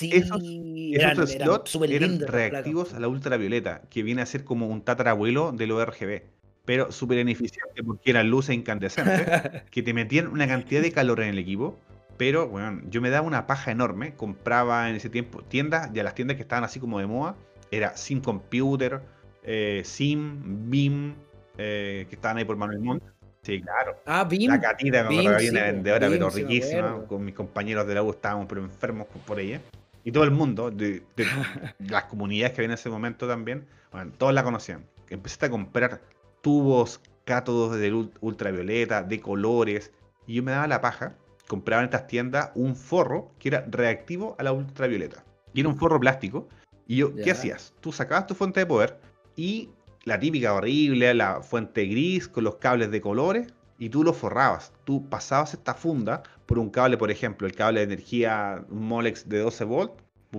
[0.00, 5.52] esos, esos slots eran reactivos a la ultravioleta, que viene a ser como un tatarabuelo
[5.52, 6.22] del ORGB
[6.64, 11.28] pero súper ineficiente porque eran luces incandescentes que te metían una cantidad de calor en
[11.28, 11.78] el equipo.
[12.18, 14.14] Pero, bueno, yo me daba una paja enorme.
[14.16, 17.36] Compraba en ese tiempo tiendas, ya las tiendas que estaban así como de moda,
[17.70, 19.00] era Sim Computer,
[19.44, 21.14] eh, Sim, BIM,
[21.58, 23.02] eh, que estaban ahí por Manuel Montt.
[23.42, 23.96] Sí, claro.
[24.06, 24.50] Ah, BIM.
[24.50, 27.04] La catita, me acuerdo que una vendedora, pero riquísima.
[27.06, 29.60] Con mis compañeros de la U estábamos pero enfermos por ella.
[30.04, 31.02] Y todo el mundo, de,
[31.78, 34.84] las comunidades que había en ese momento también, bueno, todos la conocían.
[35.10, 36.00] Empecé a comprar
[36.40, 39.92] tubos cátodos de ultravioleta, de colores.
[40.26, 41.14] Y yo me daba la paja,
[41.46, 45.24] compraba en estas tiendas un forro que era reactivo a la ultravioleta.
[45.52, 46.48] Y era un forro plástico.
[46.86, 47.74] Y yo, ¿qué hacías?
[47.80, 48.98] Tú sacabas tu fuente de poder
[49.36, 49.70] y
[50.08, 54.72] la típica horrible, la fuente gris con los cables de colores, y tú lo forrabas.
[54.84, 59.38] Tú pasabas esta funda por un cable, por ejemplo, el cable de energía Molex de
[59.38, 59.92] 12 volt,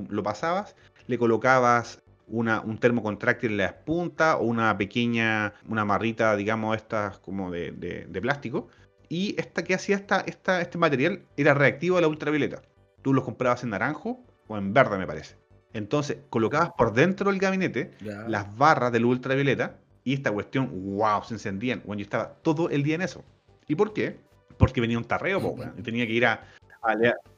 [0.10, 0.76] lo pasabas,
[1.08, 7.20] le colocabas un termo contráctil en la punta o una pequeña, una marrita, digamos, estas
[7.20, 8.68] como de, plástico.
[9.08, 12.62] Y esta que hacía esta, esta, este material era reactivo a la ultravioleta.
[13.02, 15.36] Tú los comprabas en naranjo o en verde, me parece.
[15.74, 17.92] Entonces, colocabas por dentro del gabinete
[18.28, 21.82] las barras de la ultravioleta y esta cuestión, wow, se encendían.
[21.86, 23.24] Bueno, yo estaba todo el día en eso.
[23.68, 24.18] ¿Y por qué?
[24.58, 26.44] Porque venía un tarreo, y tenía que ir a,
[26.82, 26.96] a,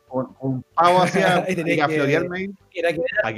[0.09, 1.43] un, pavo hacia a,
[1.88, 2.49] florearme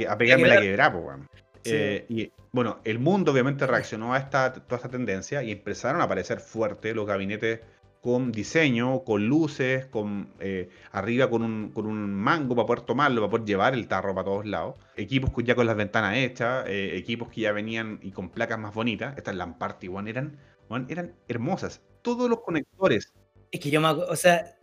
[0.08, 1.18] a, pegarme la quebrada, pues,
[1.64, 6.04] eh, y bueno, el mundo obviamente reaccionó a esta, toda esta tendencia y empezaron a
[6.04, 7.60] aparecer fuertes los gabinetes
[8.04, 13.22] con diseño, con luces, con eh, arriba con un, con un, mango para poder tomarlo,
[13.22, 14.74] para poder llevar el tarro para todos lados.
[14.94, 18.74] Equipos ya con las ventanas hechas, eh, equipos que ya venían y con placas más
[18.74, 19.16] bonitas.
[19.16, 20.36] Estas Lamparty One eran,
[20.90, 21.80] eran hermosas.
[22.02, 23.14] Todos los conectores.
[23.50, 24.54] Es que yo me o sea,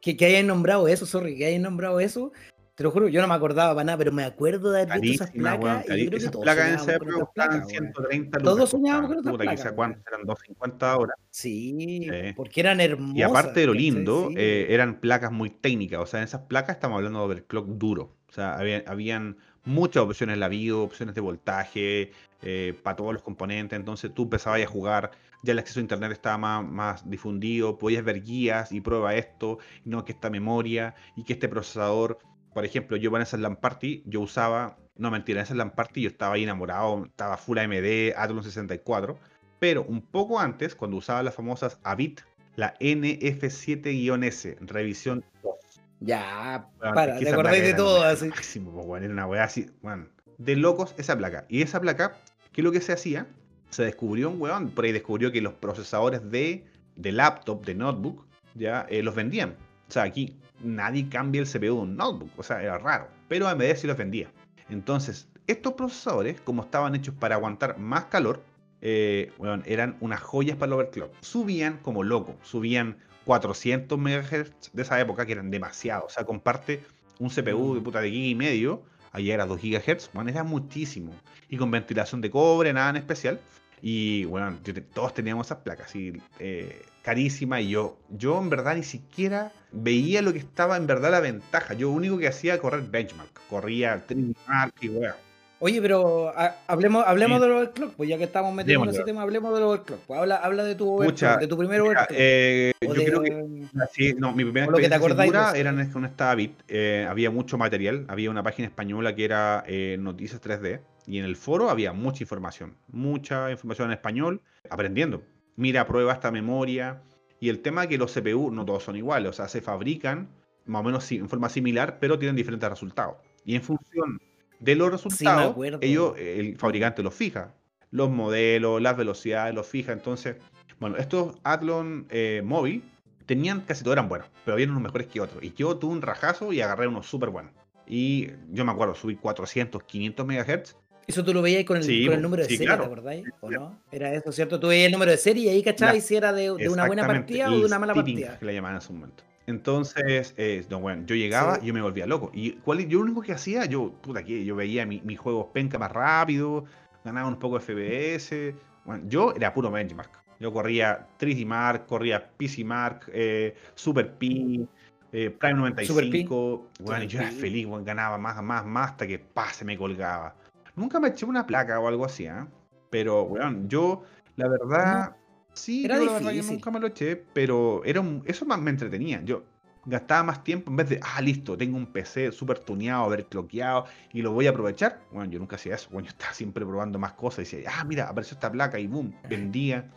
[0.00, 2.32] que, que hayan nombrado eso, sorry, que hayan nombrado eso,
[2.74, 5.24] te lo juro, yo no me acordaba para nada, pero me acuerdo de haber visto
[5.24, 5.84] esas placas.
[5.88, 9.72] y yo creo que placas en esa época estaban 130 Todos soñábamos con esas placas.
[9.72, 11.14] cuántas eran 250 ahora.
[11.30, 13.16] Sí, porque eran hermosas.
[13.16, 16.00] Y aparte de lo lindo, eh, eran placas muy técnicas.
[16.00, 18.16] O sea, en esas placas estamos hablando de overclock duro.
[18.28, 22.10] O sea, habían muchas opciones la bio, opciones de voltaje,
[22.42, 23.78] eh, para todos los componentes.
[23.78, 25.12] Entonces tú empezabas a jugar,
[25.44, 29.58] ya el acceso a internet estaba más, más difundido, podías ver guías y prueba esto,
[29.84, 32.18] no que esta memoria y que este procesador
[32.54, 36.02] por ejemplo, yo en esas LAN Party, yo usaba, no mentira, en esas LAN Party
[36.02, 39.18] yo estaba ahí enamorado, estaba full AMD, Athlon 64,
[39.58, 42.20] pero un poco antes, cuando usaba las famosas AVIT,
[42.56, 45.54] la NF7-S, revisión 2.
[46.00, 48.28] Ya, para, te acordáis de todo así.
[48.28, 50.06] Máximo, pues, bueno, era una weá así, bueno,
[50.38, 51.46] de locos esa placa.
[51.48, 52.16] Y esa placa,
[52.52, 53.26] ¿qué es lo que se hacía?
[53.70, 58.26] Se descubrió un weón, por ahí descubrió que los procesadores de, de laptop, de notebook,
[58.54, 59.56] ya eh, los vendían.
[59.88, 63.08] O sea, aquí nadie cambia el CPU de un notebook, o sea, era raro.
[63.28, 64.30] Pero AMD sí los vendía.
[64.68, 68.42] Entonces, estos procesadores, como estaban hechos para aguantar más calor,
[68.80, 69.32] eh,
[69.66, 71.12] eran unas joyas para el overclock.
[71.20, 76.06] Subían como loco, subían 400 MHz de esa época, que eran demasiado.
[76.06, 76.82] O sea, comparte
[77.18, 77.84] un CPU de mm.
[77.84, 78.82] puta de giga y medio,
[79.12, 81.12] ahí era 2 GHz, bueno, era muchísimo.
[81.48, 83.40] Y con ventilación de cobre, nada en especial.
[83.82, 84.58] Y bueno,
[84.92, 87.60] todos teníamos esas placas, y, eh, carísimas.
[87.60, 91.74] Y yo, yo en verdad ni siquiera veía lo que estaba en verdad la ventaja.
[91.74, 93.40] Yo lo único que hacía era correr benchmark.
[93.48, 94.02] Corría
[94.46, 95.14] Mark y weón.
[95.60, 96.30] Oye, pero
[96.66, 100.00] hablemos, hablemos del overclock, pues ya que estamos metiendo en ese tema, hablemos del overclock.
[100.00, 102.08] Pues habla, habla de tu de tu primer overclock.
[102.10, 103.44] Eh, yo creo que
[103.92, 106.52] sí, no, mi primera experiencia era en esta bit.
[106.68, 111.24] Eh, había mucho material, había una página española que era eh, Noticias 3D, y en
[111.24, 114.40] el foro había mucha información, mucha información en español,
[114.70, 115.22] aprendiendo.
[115.56, 117.02] Mira, prueba esta memoria.
[117.40, 120.28] Y el tema es que los CPU no todos son iguales, o sea, se fabrican
[120.64, 123.16] más o menos en forma similar, pero tienen diferentes resultados.
[123.44, 124.20] Y en función
[124.60, 127.54] de los resultados, ellos, el fabricante los fija.
[127.90, 129.92] Los modelos, las velocidades, los fija.
[129.92, 130.36] Entonces,
[130.80, 132.82] bueno, estos Athlon eh, móvil
[133.26, 135.42] tenían casi todos eran buenos, pero había unos mejores que otros.
[135.42, 137.52] Y yo tuve un rajazo y agarré unos súper buenos.
[137.86, 140.76] Y yo me acuerdo, subí 400, 500 MHz.
[141.06, 143.24] Eso tú lo veías con el, con el número de serie, ¿te acordáis?
[143.40, 143.78] ¿O no?
[143.92, 144.58] Era eso, ¿cierto?
[144.58, 147.06] Tú veías el número de serie y ahí cachabas si era de, de una buena
[147.06, 148.38] partida o de una mala partida.
[148.38, 149.24] que le llamaban en ese momento.
[149.46, 152.30] Entonces, eh, bueno, yo llegaba y yo me volvía loco.
[152.32, 155.48] Y cuál, yo lo único que hacía, yo, puta, que yo veía mis mi juegos
[155.52, 156.64] penca más rápido,
[157.04, 158.54] ganaba un poco de FPS.
[158.84, 160.10] Bueno, yo era puro benchmark.
[160.40, 164.66] Yo corría 3D Mark, corría PC Mark, eh, Super P,
[165.12, 166.70] eh, Prime 95.
[166.80, 169.76] Bueno, y yo era feliz, bueno, ganaba más, más, más hasta que pa, se me
[169.76, 170.34] colgaba.
[170.76, 172.46] Nunca me eché una placa o algo así, ¿eh?
[172.90, 174.02] Pero, bueno, yo,
[174.36, 175.16] la verdad.
[175.52, 176.46] Sí, era difícil.
[176.46, 179.22] nunca me lo eché, pero era eso más me entretenía.
[179.22, 179.44] Yo
[179.86, 184.22] gastaba más tiempo en vez de, ah, listo, tengo un PC súper tuneado, cloqueado y
[184.22, 185.00] lo voy a aprovechar.
[185.12, 185.88] Bueno, yo nunca hacía eso.
[185.90, 188.86] Bueno, yo estaba siempre probando más cosas y decía, ah, mira, apareció esta placa y
[188.86, 189.90] boom, vendía.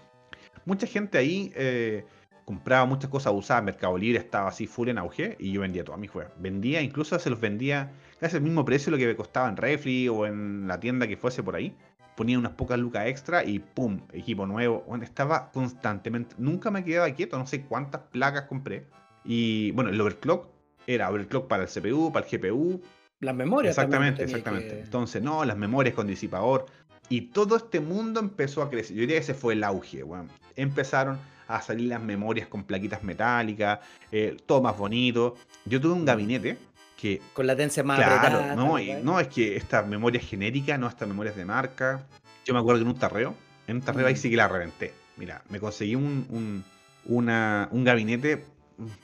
[0.65, 2.05] Mucha gente ahí eh,
[2.47, 3.61] compraba muchas cosas usadas.
[3.61, 6.31] Mercado Libre estaba así full en auge y yo vendía todas mis juegos.
[6.39, 7.91] Vendía, incluso se los vendía
[8.21, 11.17] casi el mismo precio lo que me costaba en Refri o en la tienda que
[11.17, 11.75] fuese por ahí
[12.15, 13.99] ponía unas pocas lucas extra y ¡pum!
[14.13, 14.85] Equipo nuevo.
[14.87, 16.35] Bueno, estaba constantemente.
[16.37, 18.87] Nunca me quedaba quieto, no sé cuántas placas compré.
[19.25, 20.47] Y bueno, el overclock
[20.87, 22.81] era overclock para el CPU, para el GPU.
[23.19, 23.77] Las memorias.
[23.77, 24.79] Exactamente, exactamente.
[24.79, 26.65] Entonces, no, las memorias con disipador.
[27.09, 28.95] Y todo este mundo empezó a crecer.
[28.95, 30.29] Yo diría que ese fue el auge, bueno.
[30.55, 33.79] Empezaron a salir las memorias con plaquitas metálicas,
[34.11, 35.35] eh, todo más bonito.
[35.65, 36.57] Yo tuve un gabinete
[36.97, 37.21] que...
[37.33, 41.45] Con latencia más claro, no, no, es que esta memoria genérica, no estas memorias de
[41.45, 42.03] marca.
[42.45, 43.35] Yo me acuerdo que en un tarreo,
[43.67, 44.17] en un tarreo ahí mm.
[44.17, 44.93] sí que la reventé.
[45.17, 46.63] Mira, me conseguí un,
[47.05, 48.45] un, gabinete,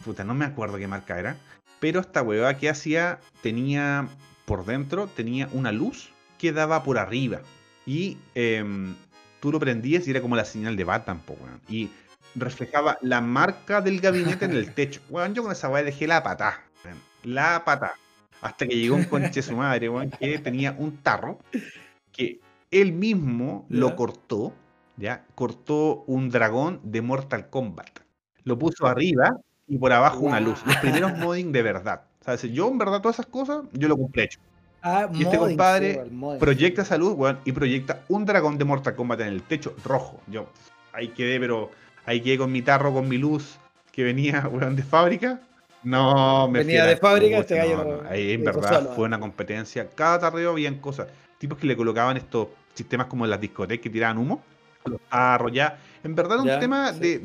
[0.03, 1.37] puta, no me acuerdo qué marca era,
[1.79, 4.07] pero esta hueva que hacía, tenía
[4.45, 7.41] por dentro, tenía una luz que daba por arriba.
[7.85, 8.95] Y em,
[9.39, 11.21] tú lo prendías y era como la señal de Batman,
[11.67, 11.89] Y
[12.35, 15.01] reflejaba la marca del gabinete en el techo.
[15.09, 16.63] Bueno, yo con esa weá dejé la patada
[17.23, 17.93] la pata.
[18.41, 21.39] Hasta que llegó un conche su madre, que tenía un tarro
[22.11, 24.53] que él mismo lo cortó,
[24.97, 25.23] ¿ya?
[25.33, 27.99] Cortó un dragón de Mortal Kombat.
[28.43, 30.61] Lo puso arriba y por abajo una luz.
[30.65, 32.01] Los primeros modding de verdad.
[32.19, 34.39] O sea, yo en verdad todas esas cosas, yo lo cumplí hecho.
[34.81, 36.03] Ah, y este compadre
[36.37, 40.19] proyecta esa luz, y proyecta un dragón de Mortal Kombat en el techo rojo.
[40.27, 40.49] Yo
[40.91, 41.71] ahí quedé, pero
[42.05, 43.57] ahí quedé con mi tarro, con mi luz
[43.91, 45.39] que venía, weón, de fábrica.
[45.83, 48.03] No, me Venía de fábrica, este gallo.
[48.09, 49.89] ahí en verdad fue una competencia.
[49.93, 51.07] Cada tarreo habían cosas.
[51.37, 54.41] Tipos que le colocaban estos sistemas como en las discotecas que tiraban humo.
[54.85, 54.99] Los
[55.51, 55.77] ya.
[56.03, 57.19] En verdad un tema de,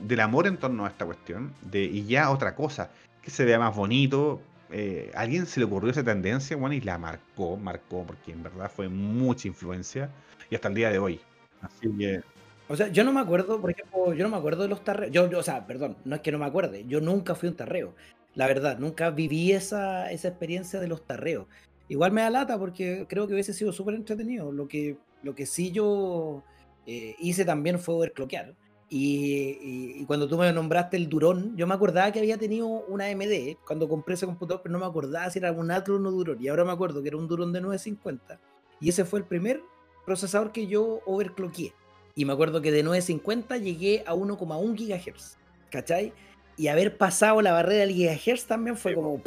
[0.00, 1.52] del amor en torno a esta cuestión.
[1.60, 2.90] De, y ya otra cosa.
[3.20, 4.40] Que se vea más bonito.
[4.70, 8.70] Eh, alguien se le ocurrió esa tendencia, bueno, y la marcó, marcó, porque en verdad
[8.74, 10.08] fue mucha influencia.
[10.50, 11.20] Y hasta el día de hoy.
[11.62, 12.22] Así que
[12.68, 15.12] o sea, yo no me acuerdo, por ejemplo, yo no me acuerdo de los tarreos.
[15.12, 17.94] Yo, o sea, perdón, no es que no me acuerde, yo nunca fui un tarreo.
[18.34, 21.46] La verdad, nunca viví esa, esa experiencia de los tarreos.
[21.88, 24.50] Igual me da lata porque creo que hubiese sido súper entretenido.
[24.50, 26.42] Lo que, lo que sí yo
[26.86, 28.54] eh, hice también fue overclockear.
[28.88, 33.06] Y, y, cuando tú me nombraste el Durón, yo me acordaba que había tenido una
[33.06, 36.38] AMD cuando compré ese computador, pero no me acordaba si era un Athlon o Durón.
[36.40, 38.38] Y ahora me acuerdo que era un Durón de 950.
[38.80, 39.62] Y ese fue el primer
[40.04, 41.72] procesador que yo overclockeé.
[42.14, 45.36] Y me acuerdo que de 950 llegué a 1,1 GHz.
[45.70, 46.12] ¿Cachai?
[46.56, 49.20] Y haber pasado la barrera del gigahertz también fue como.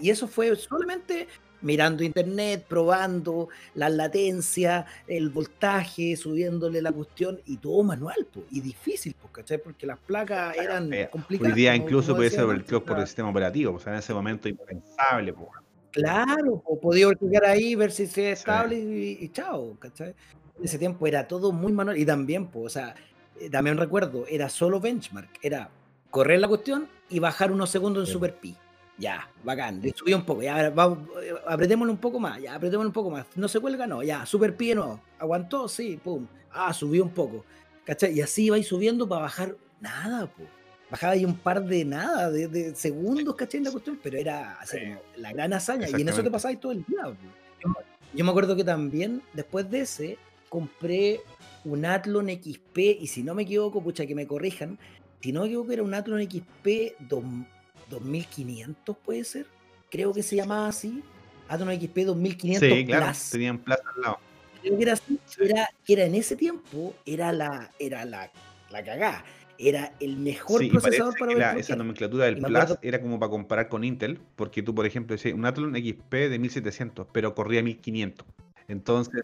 [0.00, 1.26] Y eso fue solamente
[1.62, 9.14] mirando internet, probando la latencia, el voltaje, subiéndole la cuestión y todo manual, y difícil,
[9.32, 9.58] ¿cachai?
[9.58, 11.52] Porque las placas eran eh, complicadas.
[11.52, 14.48] Hoy día incluso puede ser el por el sistema operativo, o sea, en ese momento
[14.48, 15.34] impensable.
[15.92, 20.14] Claro, o podía clicar ahí, ver si es estable y, chao, ¿cachai?
[20.60, 22.94] En ese tiempo era todo muy manual y también, pues, o sea,
[23.40, 25.70] eh, también recuerdo, era solo benchmark, era
[26.10, 28.54] correr la cuestión y bajar unos segundos en Super Pi.
[28.98, 32.90] Ya, bacán, le subí un poco, ya, vamos, eh, apretémoslo un poco más, ya, apretémoslo
[32.90, 33.24] un poco más.
[33.34, 35.00] No se cuelga, no, ya, super pie no.
[35.18, 36.26] Aguantó, sí, pum.
[36.52, 37.44] Ah, subió un poco.
[37.86, 38.12] ¿Cachai?
[38.12, 40.46] Y así iba subiendo para bajar nada, pues.
[40.90, 43.60] Bajaba ahí un par de nada, de, segundos, ¿cachai?
[43.60, 44.58] La cuestión, pero era
[45.16, 45.88] la gran hazaña.
[45.88, 47.04] Y en eso te pasaba todo el día,
[48.12, 50.18] yo, me acuerdo que también, después de ese,
[50.50, 51.20] compré
[51.64, 54.78] un Athlon XP, y si no me equivoco, pucha, que me corrijan,
[55.22, 57.24] si no me equivoco, era un Athlon XP 2
[57.88, 59.46] 2500 puede ser,
[59.90, 61.02] creo que se llamaba así,
[61.48, 64.18] Atom XP 2500 sí, claro, tenían plaza al lado.
[64.62, 68.30] Creo que era así, era, era en ese tiempo, era la, era la,
[68.70, 69.24] la cagada.
[69.58, 71.58] Era el mejor procesador para ver.
[71.58, 75.34] Esa nomenclatura del Plus era como para comparar con Intel, porque tú, por ejemplo, decías
[75.34, 78.26] un Athlon XP de 1700, pero corría 1500.
[78.68, 79.22] Entonces,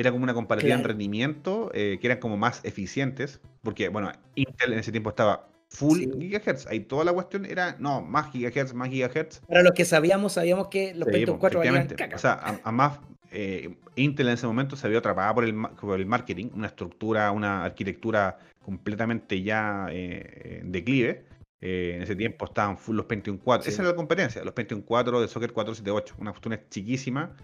[0.00, 4.74] era como una comparativa en rendimiento, eh, que eran como más eficientes, porque, bueno, Intel
[4.74, 6.66] en ese tiempo estaba full gigahertz.
[6.66, 9.40] Ahí toda la cuestión era, no, más gigahertz, más gigahertz.
[9.48, 12.16] Para los que sabíamos, sabíamos que los sí, 4 valían caca.
[12.16, 16.06] O sea, además, eh, Intel en ese momento se vio atrapada por el, por el
[16.06, 21.24] marketing, una estructura, una arquitectura completamente ya eh, en declive.
[21.60, 23.68] Eh, en ese tiempo estaban full los Pentium 4.
[23.68, 27.34] Esa era la competencia, los Pentium 4 de Soccer 478, una cuestión chiquísima.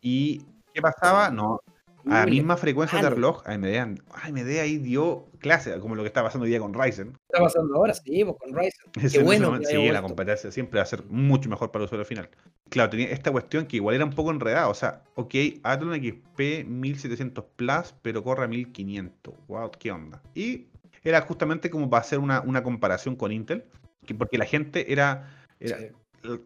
[0.00, 0.42] ¿Y
[0.74, 1.30] qué pasaba?
[1.30, 1.60] No,
[2.06, 6.22] a la misma frecuencia de reloj, AMD, AMD ahí dio clase, como lo que está
[6.22, 7.18] pasando hoy día con Ryzen.
[7.28, 8.92] Está pasando ahora, sí, pues, con Ryzen.
[9.12, 9.58] Qué bueno.
[9.62, 12.28] sí, la competencia siempre va a ser mucho mejor para el usuario final.
[12.68, 14.68] Claro, tenía esta cuestión que igual era un poco enredada.
[14.68, 19.34] O sea, ok, Athlon XP 1700 Plus, pero corre a 1500.
[19.48, 20.20] Wow, ¿qué onda?
[20.34, 20.66] Y
[21.02, 23.64] era justamente como para hacer una, una comparación con Intel,
[24.04, 25.30] que porque la gente era.
[25.58, 25.78] era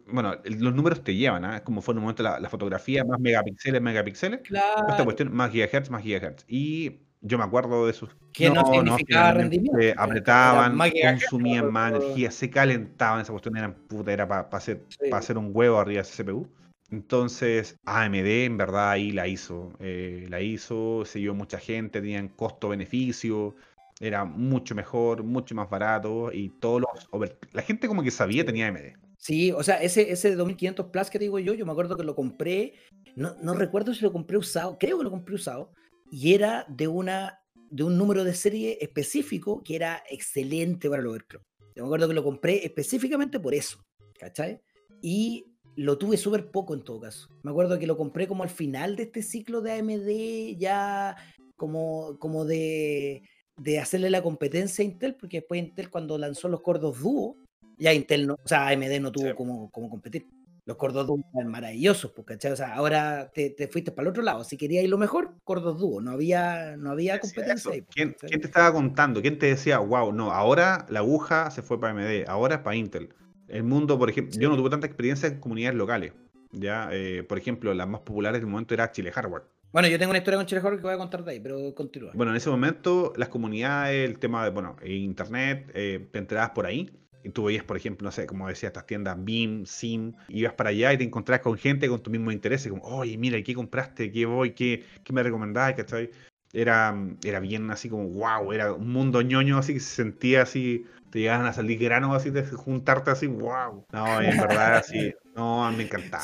[0.07, 1.63] bueno, los números te llevan, ¿ah?
[1.63, 4.41] como fue en un momento la, fotografía, más megapíxeles, megapíxeles.
[4.41, 4.89] Claro.
[4.89, 6.45] Esta cuestión, más gigahertz, más gigahertz.
[6.47, 8.15] Y yo me acuerdo de esos.
[8.33, 9.77] Que no, significaba rendimiento.
[9.97, 15.51] apretaban, consumían más energía, se calentaban, esa cuestión era, puta, era para hacer, hacer un
[15.53, 16.47] huevo arriba de ese CPU.
[16.91, 19.73] Entonces, AMD en verdad ahí la hizo.
[19.79, 23.55] Eh, la hizo, se dio mucha gente, tenían costo-beneficio,
[23.99, 27.29] era mucho mejor, mucho más barato y todos los...
[27.51, 29.08] La gente como que sabía tenía AMD.
[29.19, 32.15] Sí, o sea, ese, ese 2500 Plus que digo yo, yo me acuerdo que lo
[32.15, 32.75] compré,
[33.17, 35.73] no, no recuerdo si lo compré usado, creo que lo compré usado,
[36.09, 41.07] y era de, una, de un número de serie específico que era excelente para el
[41.07, 41.43] overclock.
[41.75, 43.85] Yo me acuerdo que lo compré específicamente por eso,
[44.17, 44.61] ¿cachai?
[45.01, 45.45] Y
[45.75, 47.27] lo tuve súper poco en todo caso.
[47.43, 51.17] Me acuerdo que lo compré como al final de este ciclo de AMD, ya
[51.57, 53.23] como, como de,
[53.57, 57.35] de hacerle la competencia a Intel, porque después Intel cuando lanzó los cordos Duo,
[57.77, 60.27] ya Intel, no, o sea, AMD no tuvo como, como competir.
[60.69, 64.21] Los Cordos Duo eran maravillosos, porque O sea, ahora te, te, fuiste para el otro
[64.21, 64.43] lado.
[64.43, 65.99] Si querías ir lo mejor, Cordos Duo.
[65.99, 67.83] No había, no había competencia ahí.
[67.89, 69.19] ¿Quién, ¿Quién, te estaba contando?
[69.19, 72.75] ¿Quién te decía, wow, no, ahora la aguja se fue para AMD, ahora es para
[72.75, 73.09] Intel?
[73.47, 76.13] El mundo, por ejemplo, yo no tuve tanta experiencia en comunidades locales.
[76.51, 79.45] Ya, eh, por ejemplo, las más populares del momento era Chile Hardware.
[79.71, 81.73] Bueno, yo tengo una historia con Chile Hardware que voy a contar de ahí, pero
[81.73, 82.11] continúa.
[82.13, 86.67] Bueno, en ese momento las comunidades, el tema de, bueno, internet, eh, te enterabas por
[86.67, 86.91] ahí
[87.23, 90.69] y tú veías, por ejemplo, no sé, como decía, estas tiendas BIM, SIM, ibas para
[90.69, 94.11] allá y te encontrabas con gente con tu mismo interés, como, oye, mira, ¿qué compraste?
[94.11, 94.51] ¿Qué voy?
[94.51, 95.73] ¿Qué, qué me recomendás?
[95.73, 96.09] ¿Cachai?
[96.51, 100.85] Era, era bien así como, wow, era un mundo ñoño así que se sentía así,
[101.11, 103.85] te llegaban a salir granos así, de juntarte así, wow.
[103.91, 106.23] No, en verdad, así, no, me encantaba.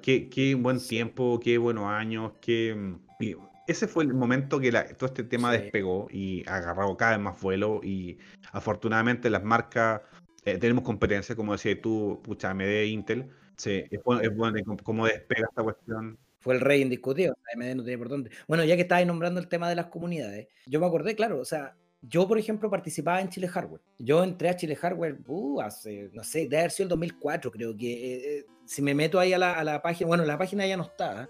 [0.00, 2.96] Qué, qué, buen tiempo, qué buenos años, qué...
[3.66, 7.80] ese fue el momento que todo este tema despegó y agarró cada vez más vuelo
[7.82, 8.18] y
[8.52, 10.00] afortunadamente las marcas
[10.44, 13.30] eh, tenemos competencia, como decías tú, pucha, AMD Intel.
[13.56, 16.18] Sí, es bueno, es bueno cómo despega esta cuestión.
[16.40, 18.30] Fue el rey indiscutido, AMD no tiene por dónde.
[18.46, 21.44] Bueno, ya que estabas nombrando el tema de las comunidades, yo me acordé, claro, o
[21.44, 21.76] sea,
[22.06, 23.80] yo, por ejemplo, participaba en Chile Hardware.
[23.98, 27.76] Yo entré a Chile Hardware uh, hace, no sé, de haber sido el 2004, creo
[27.76, 27.92] que.
[27.92, 30.76] Eh, eh, si me meto ahí a la, a la, página, bueno, la página ya
[30.76, 31.28] no está, eh,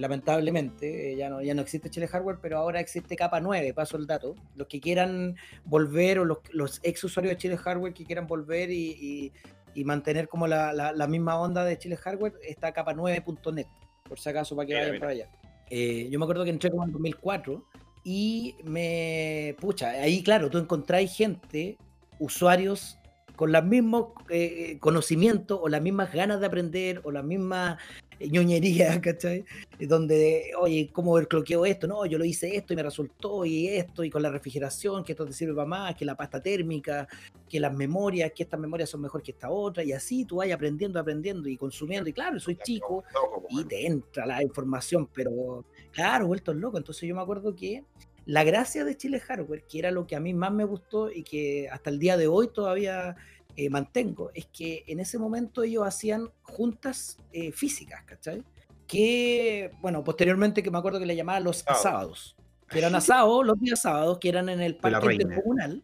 [0.00, 3.96] lamentablemente, eh, ya, no, ya no existe Chile Hardware, pero ahora existe capa 9, paso
[3.96, 4.34] el dato.
[4.56, 8.70] Los que quieran volver o los, los ex usuarios de Chile Hardware que quieran volver
[8.70, 9.32] y,
[9.74, 13.68] y, mantener como la, la, misma onda de Chile Hardware, está capa 9.net,
[14.08, 15.30] por si acaso, para que vayan para allá.
[15.70, 17.64] Eh, yo me acuerdo que entré como en 2004
[18.02, 19.54] y me.
[19.60, 21.78] Pucha, ahí claro, tú encontráis gente,
[22.18, 22.98] usuarios
[23.36, 27.78] con los mismos eh, conocimientos o las mismas ganas de aprender o las mismas
[28.20, 29.44] ñoñerías, ¿cachai?
[29.80, 31.86] Donde, oye, ¿cómo cloqueo esto?
[31.86, 35.12] No, yo lo hice esto y me resultó y esto y con la refrigeración, que
[35.12, 37.06] esto te sirve para más, que la pasta térmica,
[37.48, 40.50] que las memorias, que estas memorias son mejor que esta otra y así tú vas
[40.50, 43.04] aprendiendo, aprendiendo y consumiendo y claro, soy chico
[43.50, 46.78] y te entra la información, pero claro, vuelto loco.
[46.78, 47.84] Entonces yo me acuerdo que
[48.26, 51.22] la gracia de Chile Hardware, que era lo que a mí más me gustó y
[51.22, 53.16] que hasta el día de hoy todavía
[53.60, 58.44] eh, mantengo, es que en ese momento ellos hacían juntas eh, físicas, ¿cachai?
[58.86, 62.36] Que, bueno, posteriormente que me acuerdo que le llamaban los sábados,
[62.68, 65.82] que eran asados los días sábados, que eran en el parque comunal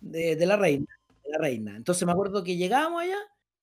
[0.00, 0.86] de, de, la reina,
[1.22, 1.76] de la reina.
[1.76, 3.18] Entonces me acuerdo que llegábamos allá.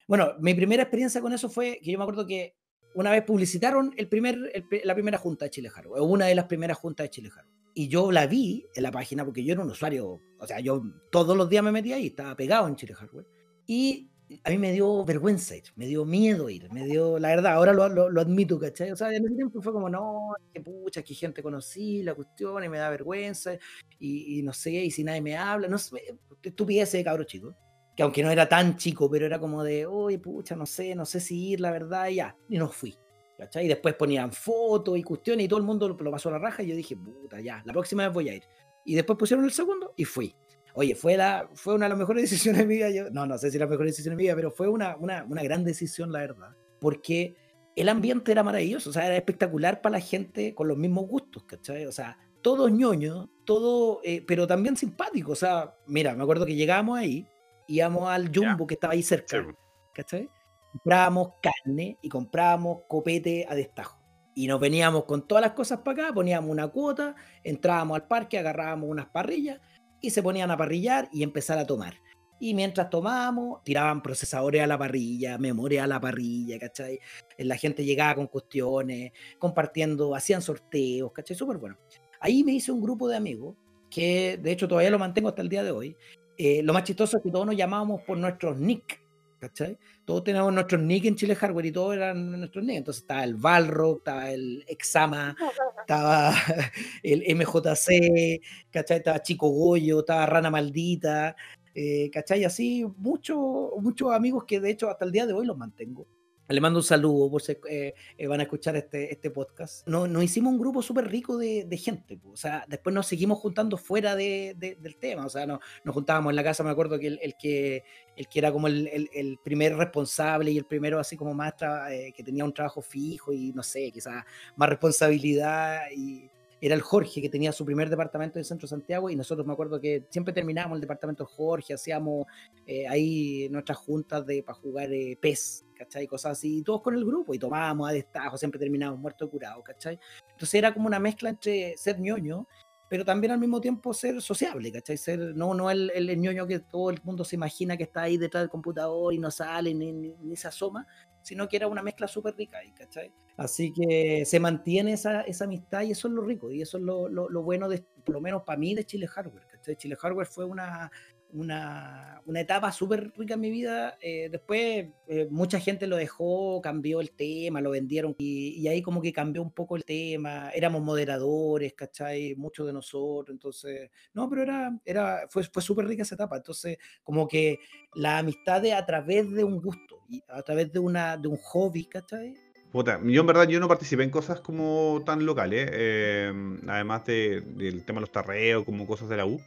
[0.08, 2.56] Bueno, mi primera experiencia con eso fue que yo me acuerdo que
[2.94, 4.38] una vez publicitaron el primer,
[4.84, 7.60] la primera junta de Chile Hardware, o una de las primeras juntas de Chile Hardware
[7.74, 10.84] y yo la vi en la página porque yo era un usuario, o sea, yo
[11.12, 13.26] todos los días me metía ahí, estaba pegado en Chile Hardware.
[13.70, 14.10] Y
[14.44, 17.72] a mí me dio vergüenza ir, me dio miedo ir, me dio, la verdad, ahora
[17.72, 18.90] lo, lo, admito, ¿cachai?
[18.90, 22.64] O sea, en ese tiempo fue como, no, qué pucha, qué gente conocí, la cuestión,
[22.64, 23.60] y me da vergüenza,
[24.00, 27.56] y, no sé, y si nadie me habla, no sé, estupidez de cabro chico.
[27.96, 31.06] Que aunque no era tan chico, pero era como de, oye, pucha, no sé, no
[31.06, 32.98] sé si ir, la verdad, y ya, y no fui.
[33.38, 33.66] ¿cachai?
[33.66, 36.64] Y después ponían fotos y cuestiones y todo el mundo lo, pasó a la raja
[36.64, 38.44] y yo dije, puta, ya, la próxima vez voy a ir.
[38.84, 40.34] Y después pusieron el segundo y fui.
[40.74, 42.90] Oye, fue, la, fue una de las mejores decisiones de mi vida.
[42.90, 45.24] Yo, no, no sé si la mejor decisión de mi vida, pero fue una, una,
[45.24, 46.56] una gran decisión, la verdad.
[46.80, 47.36] Porque
[47.76, 51.44] el ambiente era maravilloso, o sea, era espectacular para la gente con los mismos gustos,
[51.44, 51.86] ¿cachai?
[51.86, 55.32] O sea, todos ñoños, todo, eh, pero también simpático.
[55.34, 57.28] O sea, mira, me acuerdo que llegábamos ahí,
[57.68, 59.46] íbamos al Jumbo que estaba ahí cerca,
[59.94, 60.30] ¿cachai?
[60.72, 64.00] comprábamos carne y comprábamos copete a destajo.
[64.36, 68.38] Y nos veníamos con todas las cosas para acá, poníamos una cuota, entrábamos al parque,
[68.38, 69.60] agarrábamos unas parrillas
[70.02, 71.96] y se ponían a parrillar y empezar a tomar.
[72.40, 77.00] Y mientras tomábamos, tiraban procesadores a la parrilla, memoria a la parrilla, ¿cachai?
[77.38, 81.36] La gente llegaba con cuestiones, compartiendo, hacían sorteos, ¿cachai?
[81.36, 81.78] Súper bueno.
[82.22, 83.56] Ahí me hice un grupo de amigos,
[83.90, 85.98] que de hecho todavía lo mantengo hasta el día de hoy.
[86.38, 89.02] Eh, lo más chistoso es que todos nos llamábamos por nuestros nick,
[89.40, 89.78] ¿cachai?
[90.06, 92.78] Todos teníamos nuestros nick en Chile Hardware y todos eran nuestros nick.
[92.78, 95.36] Entonces estaba el Valro, estaba el Exama,
[95.82, 96.34] estaba
[97.04, 98.98] el MJC, ¿cachai?
[98.98, 101.36] Estaba Chico Goyo, estaba Rana Maldita,
[101.74, 102.44] eh, ¿cachai?
[102.44, 103.38] Así, muchos
[103.82, 106.06] muchos amigos que de hecho hasta el día de hoy los mantengo.
[106.50, 109.88] Le mando un saludo por si eh, eh, van a escuchar este, este podcast.
[109.88, 112.20] Nos, no hicimos un grupo súper rico de, de, gente.
[112.26, 115.28] O sea, después nos seguimos juntando fuera de, del tema.
[115.28, 116.64] O sea, no, nos juntábamos en la casa.
[116.64, 117.84] Me acuerdo que el, el que,
[118.16, 121.54] el que era como el, el, primer responsable y el primero así como más
[121.92, 124.24] eh, que tenía un trabajo fijo y no sé, quizás
[124.56, 126.32] más responsabilidad y
[126.62, 129.80] era el Jorge que tenía su primer departamento en Centro Santiago y nosotros me acuerdo
[129.80, 132.26] que siempre terminábamos el departamento Jorge, hacíamos
[132.66, 136.08] eh, ahí nuestras juntas de para jugar eh, PES, ¿cachai?
[136.08, 139.64] Cosas así, y todos con el grupo y tomábamos a destajo, siempre terminábamos muertos curados,
[139.64, 140.00] ¿cachai?
[140.32, 142.48] Entonces era como una mezcla entre ser ñoño
[142.90, 144.98] pero también al mismo tiempo ser sociable, ¿cachai?
[144.98, 148.18] Ser, no, no el, el, ñoño que todo el mundo se imagina que está ahí
[148.18, 150.88] detrás del computador y no sale ni, ni, se asoma,
[151.22, 153.12] sino que era una mezcla súper rica ahí, ¿cachai?
[153.38, 156.84] Así que se mantiene esa, esa, amistad y eso es lo rico y eso es
[156.84, 159.76] lo, lo, lo bueno, de, por lo menos para mí, de Chile Hardware, ¿cachai?
[159.76, 160.92] Chile Hardware fue una,
[161.32, 163.98] una, una etapa súper rica en mi vida.
[164.02, 169.02] Eh, después eh, mucha gente lo dejó, cambió el tema, lo vendieron y, ahí como
[169.02, 170.50] que cambió un poco el tema.
[170.52, 172.36] Éramos moderadores, ¿cachai?
[172.36, 173.34] Muchos de nosotros.
[173.34, 176.38] Entonces, no, pero era, era, fue, fue súper rica esa etapa.
[176.38, 177.60] Entonces, como que
[177.94, 179.99] la amistad de a través de un gusto y
[180.30, 182.36] a través de, una, de un hobby, ¿cachai?
[182.72, 186.32] Puta, yo en verdad yo no participé en cosas como tan locales, eh,
[186.68, 189.42] además de, del tema de los tarreos, como cosas de la U.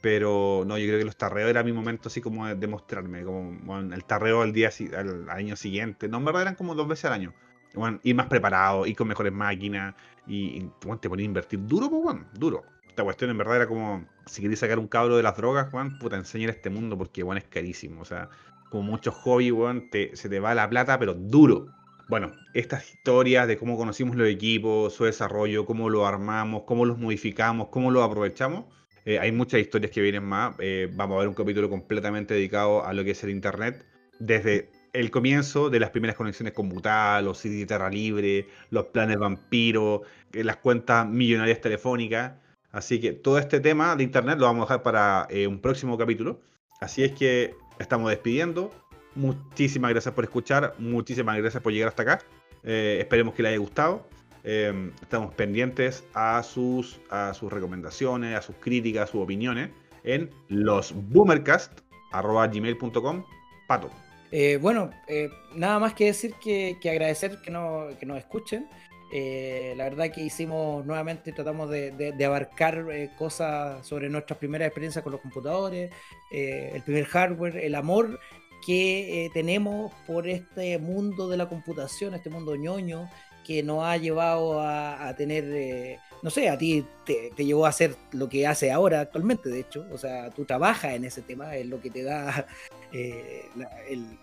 [0.00, 3.78] Pero no, yo creo que los tarreos era mi momento así como de mostrarme, como
[3.78, 6.08] el tarreo al día al año siguiente.
[6.08, 7.34] No, en verdad eran como dos veces al año.
[7.74, 9.94] Bueno, ir más preparado, ir con mejores máquinas
[10.26, 10.60] y,
[11.00, 12.64] te ponía a invertir duro, pues, bueno, duro.
[12.88, 15.98] Esta cuestión en verdad era como, si querías sacar un cabro de las drogas, Juan,
[15.98, 18.00] puta, enseñar este mundo porque, bueno, es carísimo.
[18.00, 18.28] O sea,
[18.70, 21.66] como muchos hobbies, Juan, te, se te va la plata, pero duro.
[22.08, 26.98] Bueno, estas historias de cómo conocimos los equipos, su desarrollo, cómo lo armamos, cómo los
[26.98, 28.64] modificamos, cómo los aprovechamos,
[29.08, 30.54] eh, hay muchas historias que vienen más.
[30.58, 33.86] Eh, vamos a ver un capítulo completamente dedicado a lo que es el Internet.
[34.18, 39.16] Desde el comienzo de las primeras conexiones con Butal, los de Terra Libre, los planes
[39.16, 40.02] vampiro,
[40.34, 42.34] eh, las cuentas millonarias telefónicas.
[42.70, 46.42] Así que todo este tema de Internet lo vamos a dejar para un próximo capítulo.
[46.82, 48.70] Así es que estamos despidiendo.
[49.14, 52.18] Muchísimas gracias por escuchar, muchísimas gracias por llegar hasta acá.
[52.62, 54.06] esperemos que les haya gustado.
[54.44, 59.70] Em, estamos pendientes a sus, a sus recomendaciones, a sus críticas, a sus opiniones
[60.04, 61.80] en los Boomercast
[62.12, 63.24] arroba gmail.com.
[63.66, 63.90] Pato.
[64.30, 68.68] Eh, bueno, eh, nada más que decir que, agradecer que, no, que nos escuchen.
[69.12, 72.84] Eh, la verdad que hicimos nuevamente, tratamos de, abarcar
[73.16, 75.90] cosas sobre nuestras primeras experiencias con los computadores,
[76.30, 78.20] el primer hardware, el amor
[78.66, 83.08] que tenemos por este mundo de la computación, este mundo ñoño,
[83.48, 87.96] que nos ha llevado a, tener, eh, no sé, a ti te, llevó a hacer
[88.12, 91.66] lo que hace ahora actualmente, de hecho, o sea, tú trabajas en ese tema, es
[91.66, 92.46] lo que te da
[92.92, 93.46] eh,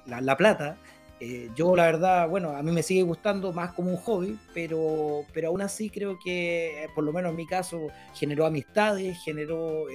[0.06, 0.78] la, plata.
[1.20, 5.24] Eh, yo la verdad, bueno, a mí me sigue gustando más como un hobby, pero,
[5.34, 9.86] pero aún así creo que, por lo menos en mi caso, generó amistades, generó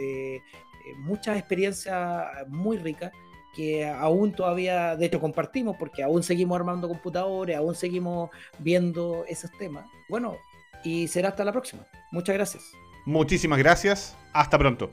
[0.98, 3.12] muchas experiencias muy ricas
[3.54, 9.50] que aún todavía, de hecho, compartimos, porque aún seguimos armando computadores, aún seguimos viendo esos
[9.58, 9.86] temas.
[10.08, 10.36] Bueno,
[10.84, 11.84] y será hasta la próxima.
[12.10, 12.64] Muchas gracias.
[13.04, 14.16] Muchísimas gracias.
[14.32, 14.90] Hasta pronto.